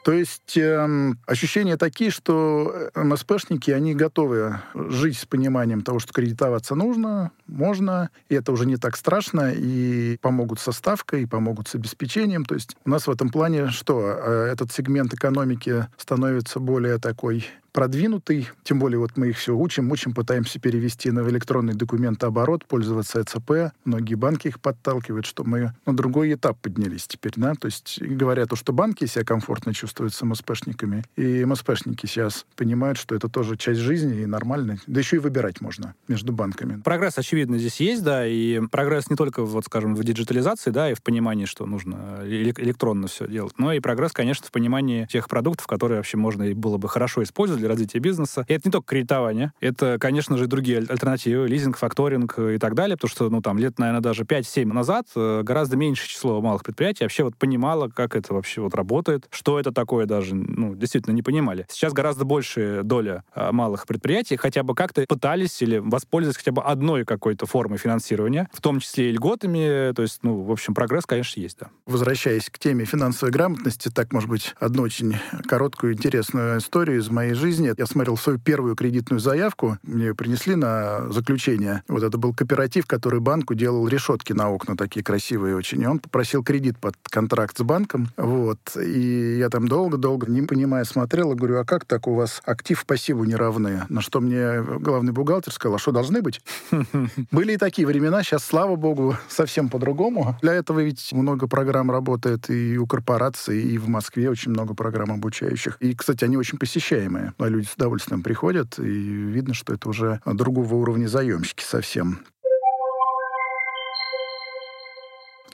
То 0.03 0.13
есть 0.13 0.57
э, 0.57 1.13
ощущения 1.25 1.75
такие, 1.77 2.09
что 2.09 2.89
э, 2.95 3.03
МСПшники, 3.03 3.69
они 3.69 3.93
готовы 3.93 4.59
жить 4.73 5.17
с 5.17 5.25
пониманием 5.25 5.81
того, 5.81 5.99
что 5.99 6.13
кредитоваться 6.13 6.73
нужно, 6.73 7.31
можно, 7.47 8.09
и 8.29 8.35
это 8.35 8.51
уже 8.51 8.65
не 8.65 8.77
так 8.77 8.95
страшно, 8.95 9.51
и 9.53 10.17
помогут 10.17 10.59
со 10.59 10.71
ставкой, 10.71 11.23
и 11.23 11.25
помогут 11.25 11.67
с 11.67 11.75
обеспечением. 11.75 12.45
То 12.45 12.55
есть 12.55 12.77
у 12.85 12.89
нас 12.89 13.07
в 13.07 13.11
этом 13.11 13.29
плане 13.29 13.69
что? 13.69 14.01
Э, 14.01 14.49
этот 14.51 14.71
сегмент 14.71 15.13
экономики 15.13 15.87
становится 15.97 16.59
более 16.59 16.97
такой 16.97 17.45
продвинутый, 17.71 18.49
тем 18.63 18.79
более 18.79 18.99
вот 18.99 19.17
мы 19.17 19.29
их 19.29 19.37
все 19.37 19.55
учим, 19.55 19.91
учим, 19.91 20.13
пытаемся 20.13 20.59
перевести 20.59 21.11
на 21.11 21.27
электронный 21.29 21.73
документооборот, 21.73 22.65
пользоваться 22.65 23.21
ЭЦП. 23.21 23.73
Многие 23.85 24.15
банки 24.15 24.47
их 24.47 24.59
подталкивают, 24.59 25.25
что 25.25 25.43
мы 25.43 25.73
на 25.85 25.95
другой 25.95 26.33
этап 26.33 26.59
поднялись 26.59 27.07
теперь, 27.07 27.33
да, 27.35 27.53
то 27.53 27.67
есть 27.67 28.01
говорят, 28.01 28.49
что 28.55 28.73
банки 28.73 29.05
себя 29.05 29.23
комфортно 29.25 29.73
чувствуют 29.73 30.13
с 30.13 30.21
МСПшниками, 30.21 31.03
и 31.15 31.45
МСПшники 31.45 32.05
сейчас 32.05 32.45
понимают, 32.55 32.97
что 32.97 33.15
это 33.15 33.29
тоже 33.29 33.57
часть 33.57 33.79
жизни 33.79 34.21
и 34.21 34.25
нормально, 34.25 34.79
да 34.87 34.99
еще 34.99 35.17
и 35.17 35.19
выбирать 35.19 35.61
можно 35.61 35.93
между 36.07 36.33
банками. 36.33 36.81
Прогресс, 36.81 37.17
очевидно, 37.17 37.57
здесь 37.57 37.79
есть, 37.79 38.03
да, 38.03 38.25
и 38.25 38.59
прогресс 38.67 39.09
не 39.09 39.15
только, 39.15 39.43
вот, 39.43 39.65
скажем, 39.65 39.95
в 39.95 40.03
диджитализации, 40.03 40.71
да, 40.71 40.91
и 40.91 40.93
в 40.93 41.01
понимании, 41.01 41.45
что 41.45 41.65
нужно 41.65 42.21
электронно 42.25 43.07
все 43.07 43.27
делать, 43.27 43.53
но 43.57 43.73
и 43.73 43.79
прогресс, 43.79 44.11
конечно, 44.11 44.47
в 44.47 44.51
понимании 44.51 45.05
тех 45.11 45.27
продуктов, 45.27 45.67
которые 45.67 45.97
вообще 45.97 46.17
можно 46.17 46.43
и 46.43 46.53
было 46.53 46.77
бы 46.77 46.89
хорошо 46.89 47.23
использовать 47.23 47.58
для 47.59 47.69
развития 47.69 47.99
бизнеса. 47.99 48.45
И 48.47 48.53
это 48.53 48.67
не 48.67 48.71
только 48.71 48.87
кредитование, 48.87 49.53
это, 49.59 49.97
конечно 49.99 50.37
же, 50.37 50.47
другие 50.47 50.79
альтернативы, 50.79 51.47
лизинг, 51.47 51.77
факторинг 51.77 52.37
и 52.39 52.57
так 52.57 52.75
далее, 52.75 52.97
потому 52.97 53.09
что, 53.09 53.29
ну, 53.29 53.41
там, 53.41 53.57
лет, 53.57 53.79
наверное, 53.79 54.01
даже 54.01 54.23
5-7 54.23 54.65
назад 54.65 55.07
э, 55.15 55.41
гораздо 55.43 55.77
меньше 55.77 56.07
число 56.07 56.41
малых 56.41 56.63
предприятий 56.63 57.03
вообще 57.03 57.23
вот 57.23 57.35
понимало, 57.35 57.89
как 57.89 58.15
это 58.15 58.33
вообще 58.33 58.61
вот 58.61 58.75
работает, 58.75 59.27
что 59.29 59.59
это 59.59 59.71
такое 59.71 60.05
даже, 60.05 60.35
ну, 60.35 60.75
действительно 60.75 61.13
не 61.13 61.21
понимали. 61.21 61.65
Сейчас 61.69 61.93
гораздо 61.93 62.25
больше 62.25 62.81
доля 62.83 63.23
а, 63.33 63.51
малых 63.51 63.87
предприятий 63.87 64.37
хотя 64.37 64.63
бы 64.63 64.75
как-то 64.75 65.05
пытались 65.07 65.61
или 65.61 65.77
воспользовались 65.77 66.37
хотя 66.37 66.51
бы 66.51 66.61
одной 66.61 67.05
какой-то 67.05 67.45
формой 67.45 67.77
финансирования, 67.77 68.49
в 68.53 68.61
том 68.61 68.79
числе 68.79 69.09
и 69.09 69.11
льготами, 69.11 69.93
то 69.93 70.01
есть, 70.01 70.19
ну, 70.23 70.41
в 70.41 70.51
общем, 70.51 70.73
прогресс, 70.73 71.05
конечно, 71.05 71.39
есть, 71.39 71.57
да. 71.59 71.69
Возвращаясь 71.85 72.49
к 72.49 72.59
теме 72.59 72.85
финансовой 72.85 73.31
грамотности, 73.31 73.89
так, 73.89 74.13
может 74.13 74.29
быть, 74.29 74.55
одну 74.59 74.83
очень 74.83 75.17
короткую 75.47 75.93
интересную 75.93 76.59
историю 76.59 76.99
из 76.99 77.09
моей 77.09 77.33
жизни 77.33 77.48
жизни. 77.49 77.73
Я 77.77 77.85
смотрел 77.87 78.15
свою 78.15 78.37
первую 78.37 78.75
кредитную 78.75 79.19
заявку, 79.19 79.77
мне 79.81 80.05
ее 80.07 80.15
принесли 80.15 80.55
на 80.55 81.09
заключение. 81.09 81.83
Вот 81.87 82.03
это 82.03 82.17
был 82.17 82.33
кооператив, 82.33 82.85
который 82.85 83.19
банку 83.19 83.55
делал 83.55 83.87
решетки 83.87 84.33
на 84.33 84.49
окна 84.49 84.77
такие 84.77 85.03
красивые 85.03 85.55
очень. 85.55 85.81
И 85.81 85.87
он 85.87 85.99
попросил 85.99 86.43
кредит 86.43 86.77
под 86.77 86.95
контракт 87.03 87.57
с 87.57 87.63
банком. 87.63 88.09
Вот. 88.17 88.59
И 88.75 89.37
я 89.39 89.49
там 89.49 89.67
долго-долго, 89.67 90.27
не 90.27 90.43
понимая, 90.43 90.83
смотрел 90.83 91.31
и 91.31 91.35
говорю, 91.35 91.59
а 91.59 91.65
как 91.65 91.85
так 91.85 92.07
у 92.07 92.13
вас 92.13 92.41
актив 92.45 92.85
пассиву 92.85 93.23
не 93.23 93.35
равны? 93.35 93.81
На 93.89 94.01
что 94.01 94.21
мне 94.21 94.61
главный 94.61 95.11
бухгалтер 95.11 95.51
сказал, 95.51 95.77
а 95.77 95.79
что 95.79 95.91
должны 95.91 96.21
быть? 96.21 96.41
Были 97.31 97.53
и 97.53 97.57
такие 97.57 97.87
времена, 97.87 98.21
сейчас, 98.21 98.43
слава 98.43 98.75
богу, 98.75 99.17
совсем 99.27 99.69
по-другому. 99.69 100.37
Для 100.41 100.53
этого 100.53 100.81
ведь 100.81 101.11
много 101.13 101.47
программ 101.47 101.89
работает 101.89 102.49
и 102.49 102.77
у 102.77 102.85
корпораций, 102.85 103.61
и 103.61 103.77
в 103.79 103.87
Москве 103.87 104.29
очень 104.29 104.51
много 104.51 104.75
программ 104.75 105.11
обучающих. 105.11 105.77
И, 105.79 105.95
кстати, 105.95 106.23
они 106.25 106.37
очень 106.37 106.59
посещаемые 106.59 107.33
люди 107.47 107.67
с 107.67 107.75
удовольствием 107.75 108.23
приходят, 108.23 108.77
и 108.79 108.81
видно, 108.83 109.53
что 109.53 109.73
это 109.73 109.87
уже 109.87 110.21
другого 110.25 110.75
уровня 110.75 111.07
заемщики 111.07 111.63
совсем. 111.63 112.19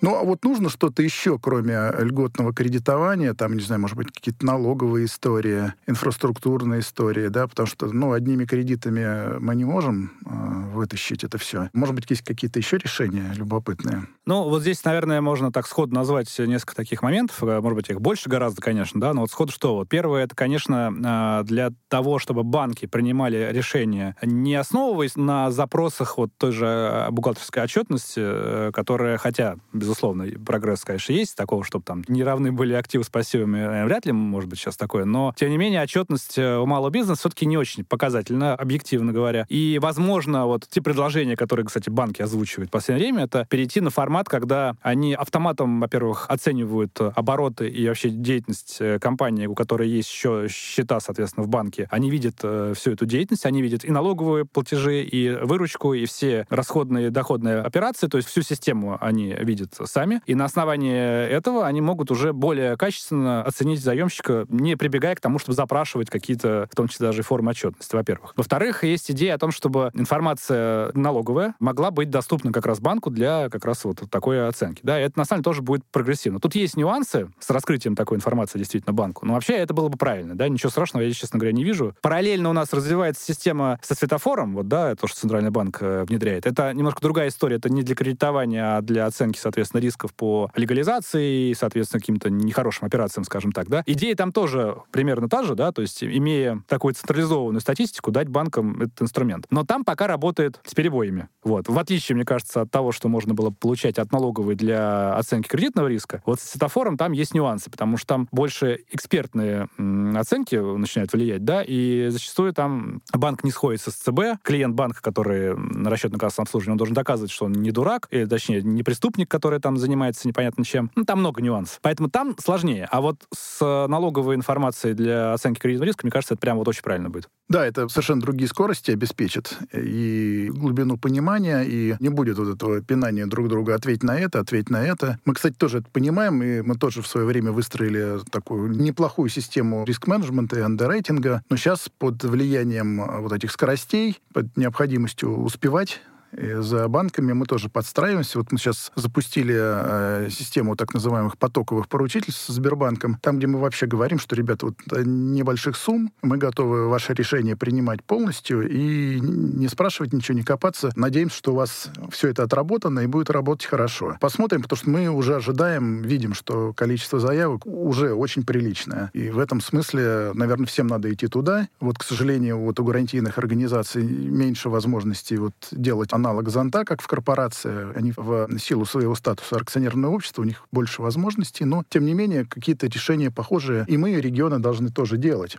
Ну, 0.01 0.15
а 0.15 0.23
вот 0.23 0.43
нужно 0.43 0.69
что-то 0.69 1.01
еще, 1.01 1.39
кроме 1.39 1.91
льготного 1.99 2.53
кредитования, 2.53 3.34
там, 3.34 3.55
не 3.55 3.62
знаю, 3.62 3.81
может 3.81 3.97
быть, 3.97 4.12
какие-то 4.12 4.45
налоговые 4.45 5.05
истории, 5.05 5.73
инфраструктурные 5.88 6.81
истории, 6.81 7.27
да, 7.27 7.47
потому 7.47 7.67
что, 7.67 7.88
ну, 7.88 8.12
одними 8.12 8.45
кредитами 8.45 9.39
мы 9.39 9.55
не 9.55 9.65
можем 9.65 10.12
э, 10.25 10.73
вытащить 10.73 11.23
это 11.23 11.38
все. 11.38 11.69
Может 11.73 11.95
быть, 11.95 12.10
есть 12.10 12.23
какие-то 12.23 12.60
еще 12.60 12.77
решения 12.77 13.31
любопытные? 13.36 14.08
Ну, 14.25 14.43
вот 14.49 14.62
здесь, 14.62 14.84
наверное, 14.84 15.21
можно 15.21 15.51
так 15.51 15.67
сходу 15.67 15.93
назвать 15.93 16.34
несколько 16.39 16.75
таких 16.75 17.01
моментов, 17.01 17.41
э, 17.43 17.62
может 17.62 17.75
быть, 17.75 17.89
их 17.89 18.01
больше 18.01 18.29
гораздо, 18.29 18.62
конечно, 18.62 18.99
да, 18.99 19.13
но 19.13 19.21
вот 19.21 19.31
сходу 19.31 19.51
что? 19.51 19.75
Вот 19.75 19.89
первое, 19.89 20.23
это, 20.23 20.36
конечно, 20.36 20.93
э, 20.93 21.45
для 21.45 21.69
того, 21.88 22.19
чтобы 22.19 22.43
банки 22.43 22.86
принимали 22.86 23.49
решения, 23.51 24.15
не 24.21 24.55
основываясь 24.55 25.15
на 25.15 25.51
запросах 25.51 26.17
вот 26.17 26.31
той 26.38 26.51
же 26.51 26.65
э, 26.65 27.12
бухгалтерской 27.12 27.63
отчетности, 27.63 28.71
которая, 28.71 29.17
хотя, 29.17 29.55
безусловно, 29.86 30.26
прогресс, 30.43 30.84
конечно, 30.84 31.13
есть, 31.13 31.36
такого, 31.36 31.63
чтобы 31.63 31.86
там 31.86 32.04
не 32.08 32.24
равны 32.24 32.52
были 32.52 32.74
активы 32.74 33.04
с 33.04 33.10
пассивами, 33.10 33.60
э, 33.60 33.86
вряд 33.86 34.06
ли 34.06 34.12
может 34.12 34.50
быть 34.50 34.60
сейчас 34.60 34.78
такое, 34.78 35.06
но, 35.06 35.34
тем 35.38 35.52
не 35.52 35.58
менее, 35.58 35.82
отчетность 35.82 36.38
э, 36.38 36.58
у 36.58 36.65
малого 36.65 36.89
бизнеса 36.89 37.19
все-таки 37.19 37.45
не 37.45 37.58
очень 37.58 37.84
показательна, 37.86 38.56
объективно 38.56 39.13
говоря. 39.13 39.45
И, 39.48 39.80
возможно, 39.82 40.48
вот 40.48 40.67
те 40.67 40.82
предложения, 40.82 41.36
которые, 41.36 41.65
кстати, 41.65 41.89
банки 41.89 42.21
озвучивают 42.21 42.69
в 42.69 42.71
последнее 42.71 43.12
время, 43.12 43.26
это 43.26 43.45
перейти 43.50 43.80
на 43.80 43.91
формат, 43.91 44.28
когда 44.28 44.76
они 44.82 45.13
автоматом, 45.13 45.80
во-первых, 45.80 46.26
оценивают 46.30 47.00
обороты 47.00 47.69
и 47.69 47.88
вообще 47.88 48.10
деятельность 48.10 48.78
э, 48.80 49.00
компании, 49.00 49.45
у 49.45 49.54
которой 49.54 49.88
есть 49.88 50.10
еще 50.10 50.48
счета, 50.50 51.00
соответственно, 51.00 51.45
в 51.45 51.50
банке. 51.50 51.88
Они 51.91 52.10
видят 52.10 52.39
э, 52.41 52.74
всю 52.76 52.91
эту 52.91 53.06
деятельность, 53.06 53.45
они 53.45 53.62
видят 53.62 53.86
и 53.86 53.91
налоговые 53.91 54.45
платежи, 54.45 55.04
и 55.04 55.30
выручку, 55.30 55.93
и 55.93 56.06
все 56.06 56.48
расходные 56.50 57.12
доходные 57.12 57.60
операции, 57.60 58.08
то 58.08 58.17
есть 58.17 58.30
всю 58.30 58.41
систему 58.41 58.98
они 59.00 59.36
видят 59.39 59.75
сами. 59.84 60.22
И 60.26 60.36
на 60.36 60.46
основании 60.46 61.28
этого 61.28 61.66
они 61.68 61.82
могут 61.82 62.12
уже 62.12 62.34
более 62.34 62.78
качественно 62.78 63.44
оценить 63.44 63.82
заемщика, 63.82 64.46
не 64.50 64.76
прибегая 64.76 65.16
к 65.16 65.20
тому, 65.20 65.40
чтобы 65.40 65.56
запрашивать 65.56 66.10
какие-то, 66.10 66.68
в 66.72 66.76
том 66.76 66.88
числе 66.88 67.08
даже 67.08 67.24
формы 67.24 67.52
отчетности, 67.52 67.96
во-первых. 67.96 68.34
Во-вторых, 68.36 68.84
есть 68.84 69.12
идея 69.12 69.36
о 69.36 69.38
том, 69.38 69.52
чтобы 69.52 69.92
информация 69.94 70.92
налоговая 70.94 71.56
могла 71.60 71.92
быть 71.92 72.10
доступна 72.10 72.52
как 72.52 72.66
раз 72.66 72.80
банку 72.80 73.10
для 73.10 73.50
как 73.50 73.66
раз 73.66 73.84
вот 73.86 74.04
такой 74.10 74.48
оценки. 74.48 74.80
Да, 74.84 75.00
и 75.00 75.04
это 75.04 75.20
на 75.20 75.26
самом 75.26 75.42
деле 75.42 75.52
тоже 75.52 75.62
будет 75.62 75.84
прогрессивно. 75.92 76.40
Тут 76.40 76.56
есть 76.56 76.78
нюансы 76.78 77.30
с 77.40 77.50
раскрытием 77.50 77.96
такой 77.96 78.18
информации 78.18 78.58
действительно 78.58 78.94
банку, 78.94 79.26
но 79.26 79.34
вообще 79.34 79.54
это 79.54 79.74
было 79.74 79.90
бы 79.90 79.98
правильно, 79.98 80.36
да, 80.36 80.48
ничего 80.48 80.70
страшного 80.70 81.04
я, 81.04 81.12
честно 81.12 81.40
говоря, 81.40 81.54
не 81.54 81.64
вижу. 81.64 81.96
Параллельно 82.02 82.50
у 82.50 82.54
нас 82.54 82.72
развивается 82.74 83.24
система 83.26 83.80
со 83.82 83.96
светофором, 83.96 84.54
вот, 84.56 84.68
да, 84.68 84.96
то, 84.96 85.08
что 85.08 85.20
Центральный 85.20 85.52
банк 85.52 85.78
э, 85.82 86.06
внедряет. 86.08 86.46
Это 86.46 86.74
немножко 86.74 87.02
другая 87.02 87.30
история, 87.30 87.58
это 87.58 87.70
не 87.70 87.84
для 87.84 87.96
кредитования, 87.96 88.78
а 88.78 88.82
для 88.82 89.06
оценки, 89.06 89.40
соответственно, 89.40 89.64
рисков 89.73 90.13
по 90.13 90.51
легализации 90.56 91.49
и, 91.49 91.54
соответственно, 91.54 91.99
каким-то 91.99 92.30
нехорошим 92.30 92.86
операциям, 92.86 93.23
скажем 93.23 93.51
так, 93.51 93.67
да. 93.67 93.84
Идея 93.86 94.15
там 94.15 94.32
тоже 94.32 94.78
примерно 94.91 95.30
та 95.30 95.43
же, 95.43 95.56
да, 95.56 95.71
то 95.71 95.82
есть 95.82 96.04
имея 96.04 96.62
такую 96.67 96.93
централизованную 96.93 97.62
статистику, 97.62 98.12
дать 98.12 98.30
банкам 98.30 98.82
этот 98.82 99.01
инструмент. 99.04 99.45
Но 99.49 99.63
там 99.63 99.84
пока 99.84 100.08
работает 100.08 100.60
с 100.65 100.73
перебоями. 100.73 101.30
Вот. 101.43 101.67
В 101.67 101.78
отличие, 101.78 102.15
мне 102.15 102.25
кажется, 102.25 102.62
от 102.62 102.71
того, 102.71 102.91
что 102.91 103.08
можно 103.10 103.34
было 103.34 103.49
получать 103.49 103.99
от 103.99 104.12
налоговой 104.12 104.56
для 104.56 105.15
оценки 105.15 105.47
кредитного 105.47 105.88
риска, 105.88 106.21
вот 106.25 106.39
с 106.39 106.43
светофором 106.43 106.97
там 106.97 107.12
есть 107.12 107.34
нюансы, 107.34 107.69
потому 107.69 107.97
что 107.97 108.08
там 108.08 108.28
больше 108.32 108.80
экспертные 108.91 109.67
оценки 110.15 110.56
начинают 110.56 111.13
влиять, 111.13 111.43
да, 111.43 111.63
и 111.65 112.08
зачастую 112.10 112.54
там 112.54 113.01
банк 113.13 113.43
не 113.43 113.51
сходится 113.51 113.91
с 113.91 113.95
ЦБ, 113.95 114.41
клиент 114.41 114.75
банка, 114.75 115.01
который 115.01 115.56
на 115.56 115.89
расчетно-кассовом 115.89 116.43
обслуживании, 116.43 116.73
он 116.73 116.78
должен 116.78 116.95
доказывать, 116.95 117.32
что 117.32 117.45
он 117.45 117.54
не 117.54 117.71
дурак, 117.71 118.08
или, 118.12 118.25
точнее, 118.25 118.62
не 118.62 118.84
преступник, 118.84 119.30
который 119.30 119.55
там 119.60 119.78
занимается 119.78 120.28
непонятно 120.28 120.63
чем. 120.63 120.91
Ну, 120.96 121.04
там 121.04 121.20
много 121.20 121.41
нюансов. 121.41 121.80
Поэтому 121.82 122.10
там 122.10 122.36
сложнее. 122.39 122.88
А 122.91 123.02
вот 123.02 123.18
с 123.34 123.60
налоговой 123.88 124.36
информацией 124.36 124.94
для 124.94 125.34
оценки 125.34 125.60
кредитного 125.60 125.88
риска, 125.88 126.06
мне 126.06 126.12
кажется, 126.12 126.34
это 126.34 126.41
прям 126.41 126.58
вот 126.58 126.68
очень 126.68 126.84
правильно 126.84 127.10
будет. 127.10 127.30
Да, 127.48 127.65
это 127.65 127.88
совершенно 127.89 128.22
другие 128.22 128.48
скорости 128.48 128.91
обеспечит 128.91 129.58
и 129.72 130.50
глубину 130.52 130.98
понимания, 130.98 131.62
и 131.62 131.96
не 132.00 132.10
будет 132.10 132.38
вот 132.38 132.56
этого 132.56 132.82
пинания 132.82 133.28
друг 133.28 133.48
друга 133.50 133.76
«ответь 133.76 134.04
на 134.04 134.18
это, 134.18 134.39
ответь 134.39 134.70
на 134.70 134.84
это». 134.84 135.20
Мы, 135.26 135.36
кстати, 135.36 135.54
тоже 135.54 135.80
это 135.80 135.89
понимаем, 135.91 136.41
и 136.41 136.62
мы 136.62 136.76
тоже 136.76 137.02
в 137.02 137.08
свое 137.08 137.26
время 137.26 137.52
выстроили 137.52 138.20
такую 138.32 138.72
неплохую 138.72 139.30
систему 139.30 139.86
риск-менеджмента 139.86 140.58
и 140.58 140.62
андеррейтинга, 140.62 141.44
но 141.50 141.58
сейчас 141.58 141.89
под 141.98 142.24
влиянием 142.24 143.22
вот 143.22 143.32
этих 143.32 143.52
скоростей, 143.52 144.20
под 144.34 144.58
необходимостью 144.58 145.38
успевать 145.38 146.02
и 146.38 146.62
за 146.62 146.88
банками 146.88 147.34
мы 147.34 147.45
тоже 147.45 147.69
подстраиваемся. 147.69 148.38
Вот 148.39 148.52
мы 148.52 148.58
сейчас 148.58 148.91
запустили 148.95 149.56
э, 149.58 150.30
систему 150.30 150.76
так 150.76 150.93
называемых 150.93 151.38
потоковых 151.38 151.88
поручительств 151.88 152.45
с 152.45 152.54
Сбербанком, 152.54 153.17
там, 153.21 153.38
где 153.38 153.48
мы 153.48 153.60
вообще 153.60 153.86
говорим, 153.86 154.19
что, 154.19 154.36
ребята, 154.36 154.67
вот 154.67 154.76
э, 154.91 155.04
небольших 155.06 155.76
сумм, 155.76 156.12
мы 156.21 156.38
готовы 156.38 156.88
ваше 156.89 157.13
решение 157.13 157.56
принимать 157.56 158.04
полностью 158.04 158.67
и 158.69 159.19
не 159.19 159.67
спрашивать 159.67 160.13
ничего, 160.13 160.38
не 160.38 160.43
копаться. 160.43 160.91
Надеемся, 160.95 161.38
что 161.38 161.54
у 161.54 161.56
вас 161.56 161.89
все 162.12 162.30
это 162.30 162.43
отработано 162.43 163.02
и 163.02 163.08
будет 163.08 163.30
работать 163.30 163.65
хорошо. 163.65 164.17
Посмотрим, 164.19 164.62
потому 164.62 164.78
что 164.78 164.89
мы 164.89 165.10
уже 165.10 165.36
ожидаем, 165.36 166.02
видим, 166.02 166.34
что 166.34 166.74
количество 166.74 167.19
заявок 167.19 167.65
уже 167.65 168.13
очень 168.13 168.43
приличное. 168.43 169.10
И 169.13 169.30
в 169.30 169.39
этом 169.39 169.62
смысле, 169.62 170.32
наверное, 170.34 170.67
всем 170.67 170.88
надо 170.88 171.13
идти 171.13 171.28
туда. 171.28 171.67
Вот, 171.80 171.98
к 171.98 172.04
сожалению, 172.04 172.60
вот 172.60 172.80
у 172.80 172.84
гарантийных 172.84 173.38
организаций 173.38 174.04
меньше 174.04 174.69
возможностей 174.69 175.38
вот 175.38 175.54
делать 175.71 176.13
аналог 176.26 176.50
зонта, 176.50 176.84
как 176.86 177.02
в 177.02 177.08
корпорации. 177.08 177.96
Они 177.96 178.12
в 178.16 178.48
силу 178.60 178.86
своего 178.86 179.16
статуса 179.16 179.58
акционерного 179.58 180.12
общества, 180.14 180.42
у 180.42 180.46
них 180.46 180.66
больше 180.72 181.02
возможностей, 181.02 181.66
но, 181.66 181.84
тем 181.88 182.06
не 182.06 182.14
менее, 182.14 182.46
какие-то 182.46 182.88
решения 182.88 183.30
похожие 183.30 183.86
и 183.88 183.98
мы, 183.98 184.20
регионы 184.20 184.60
должны 184.60 184.90
тоже 184.90 185.18
делать. 185.18 185.58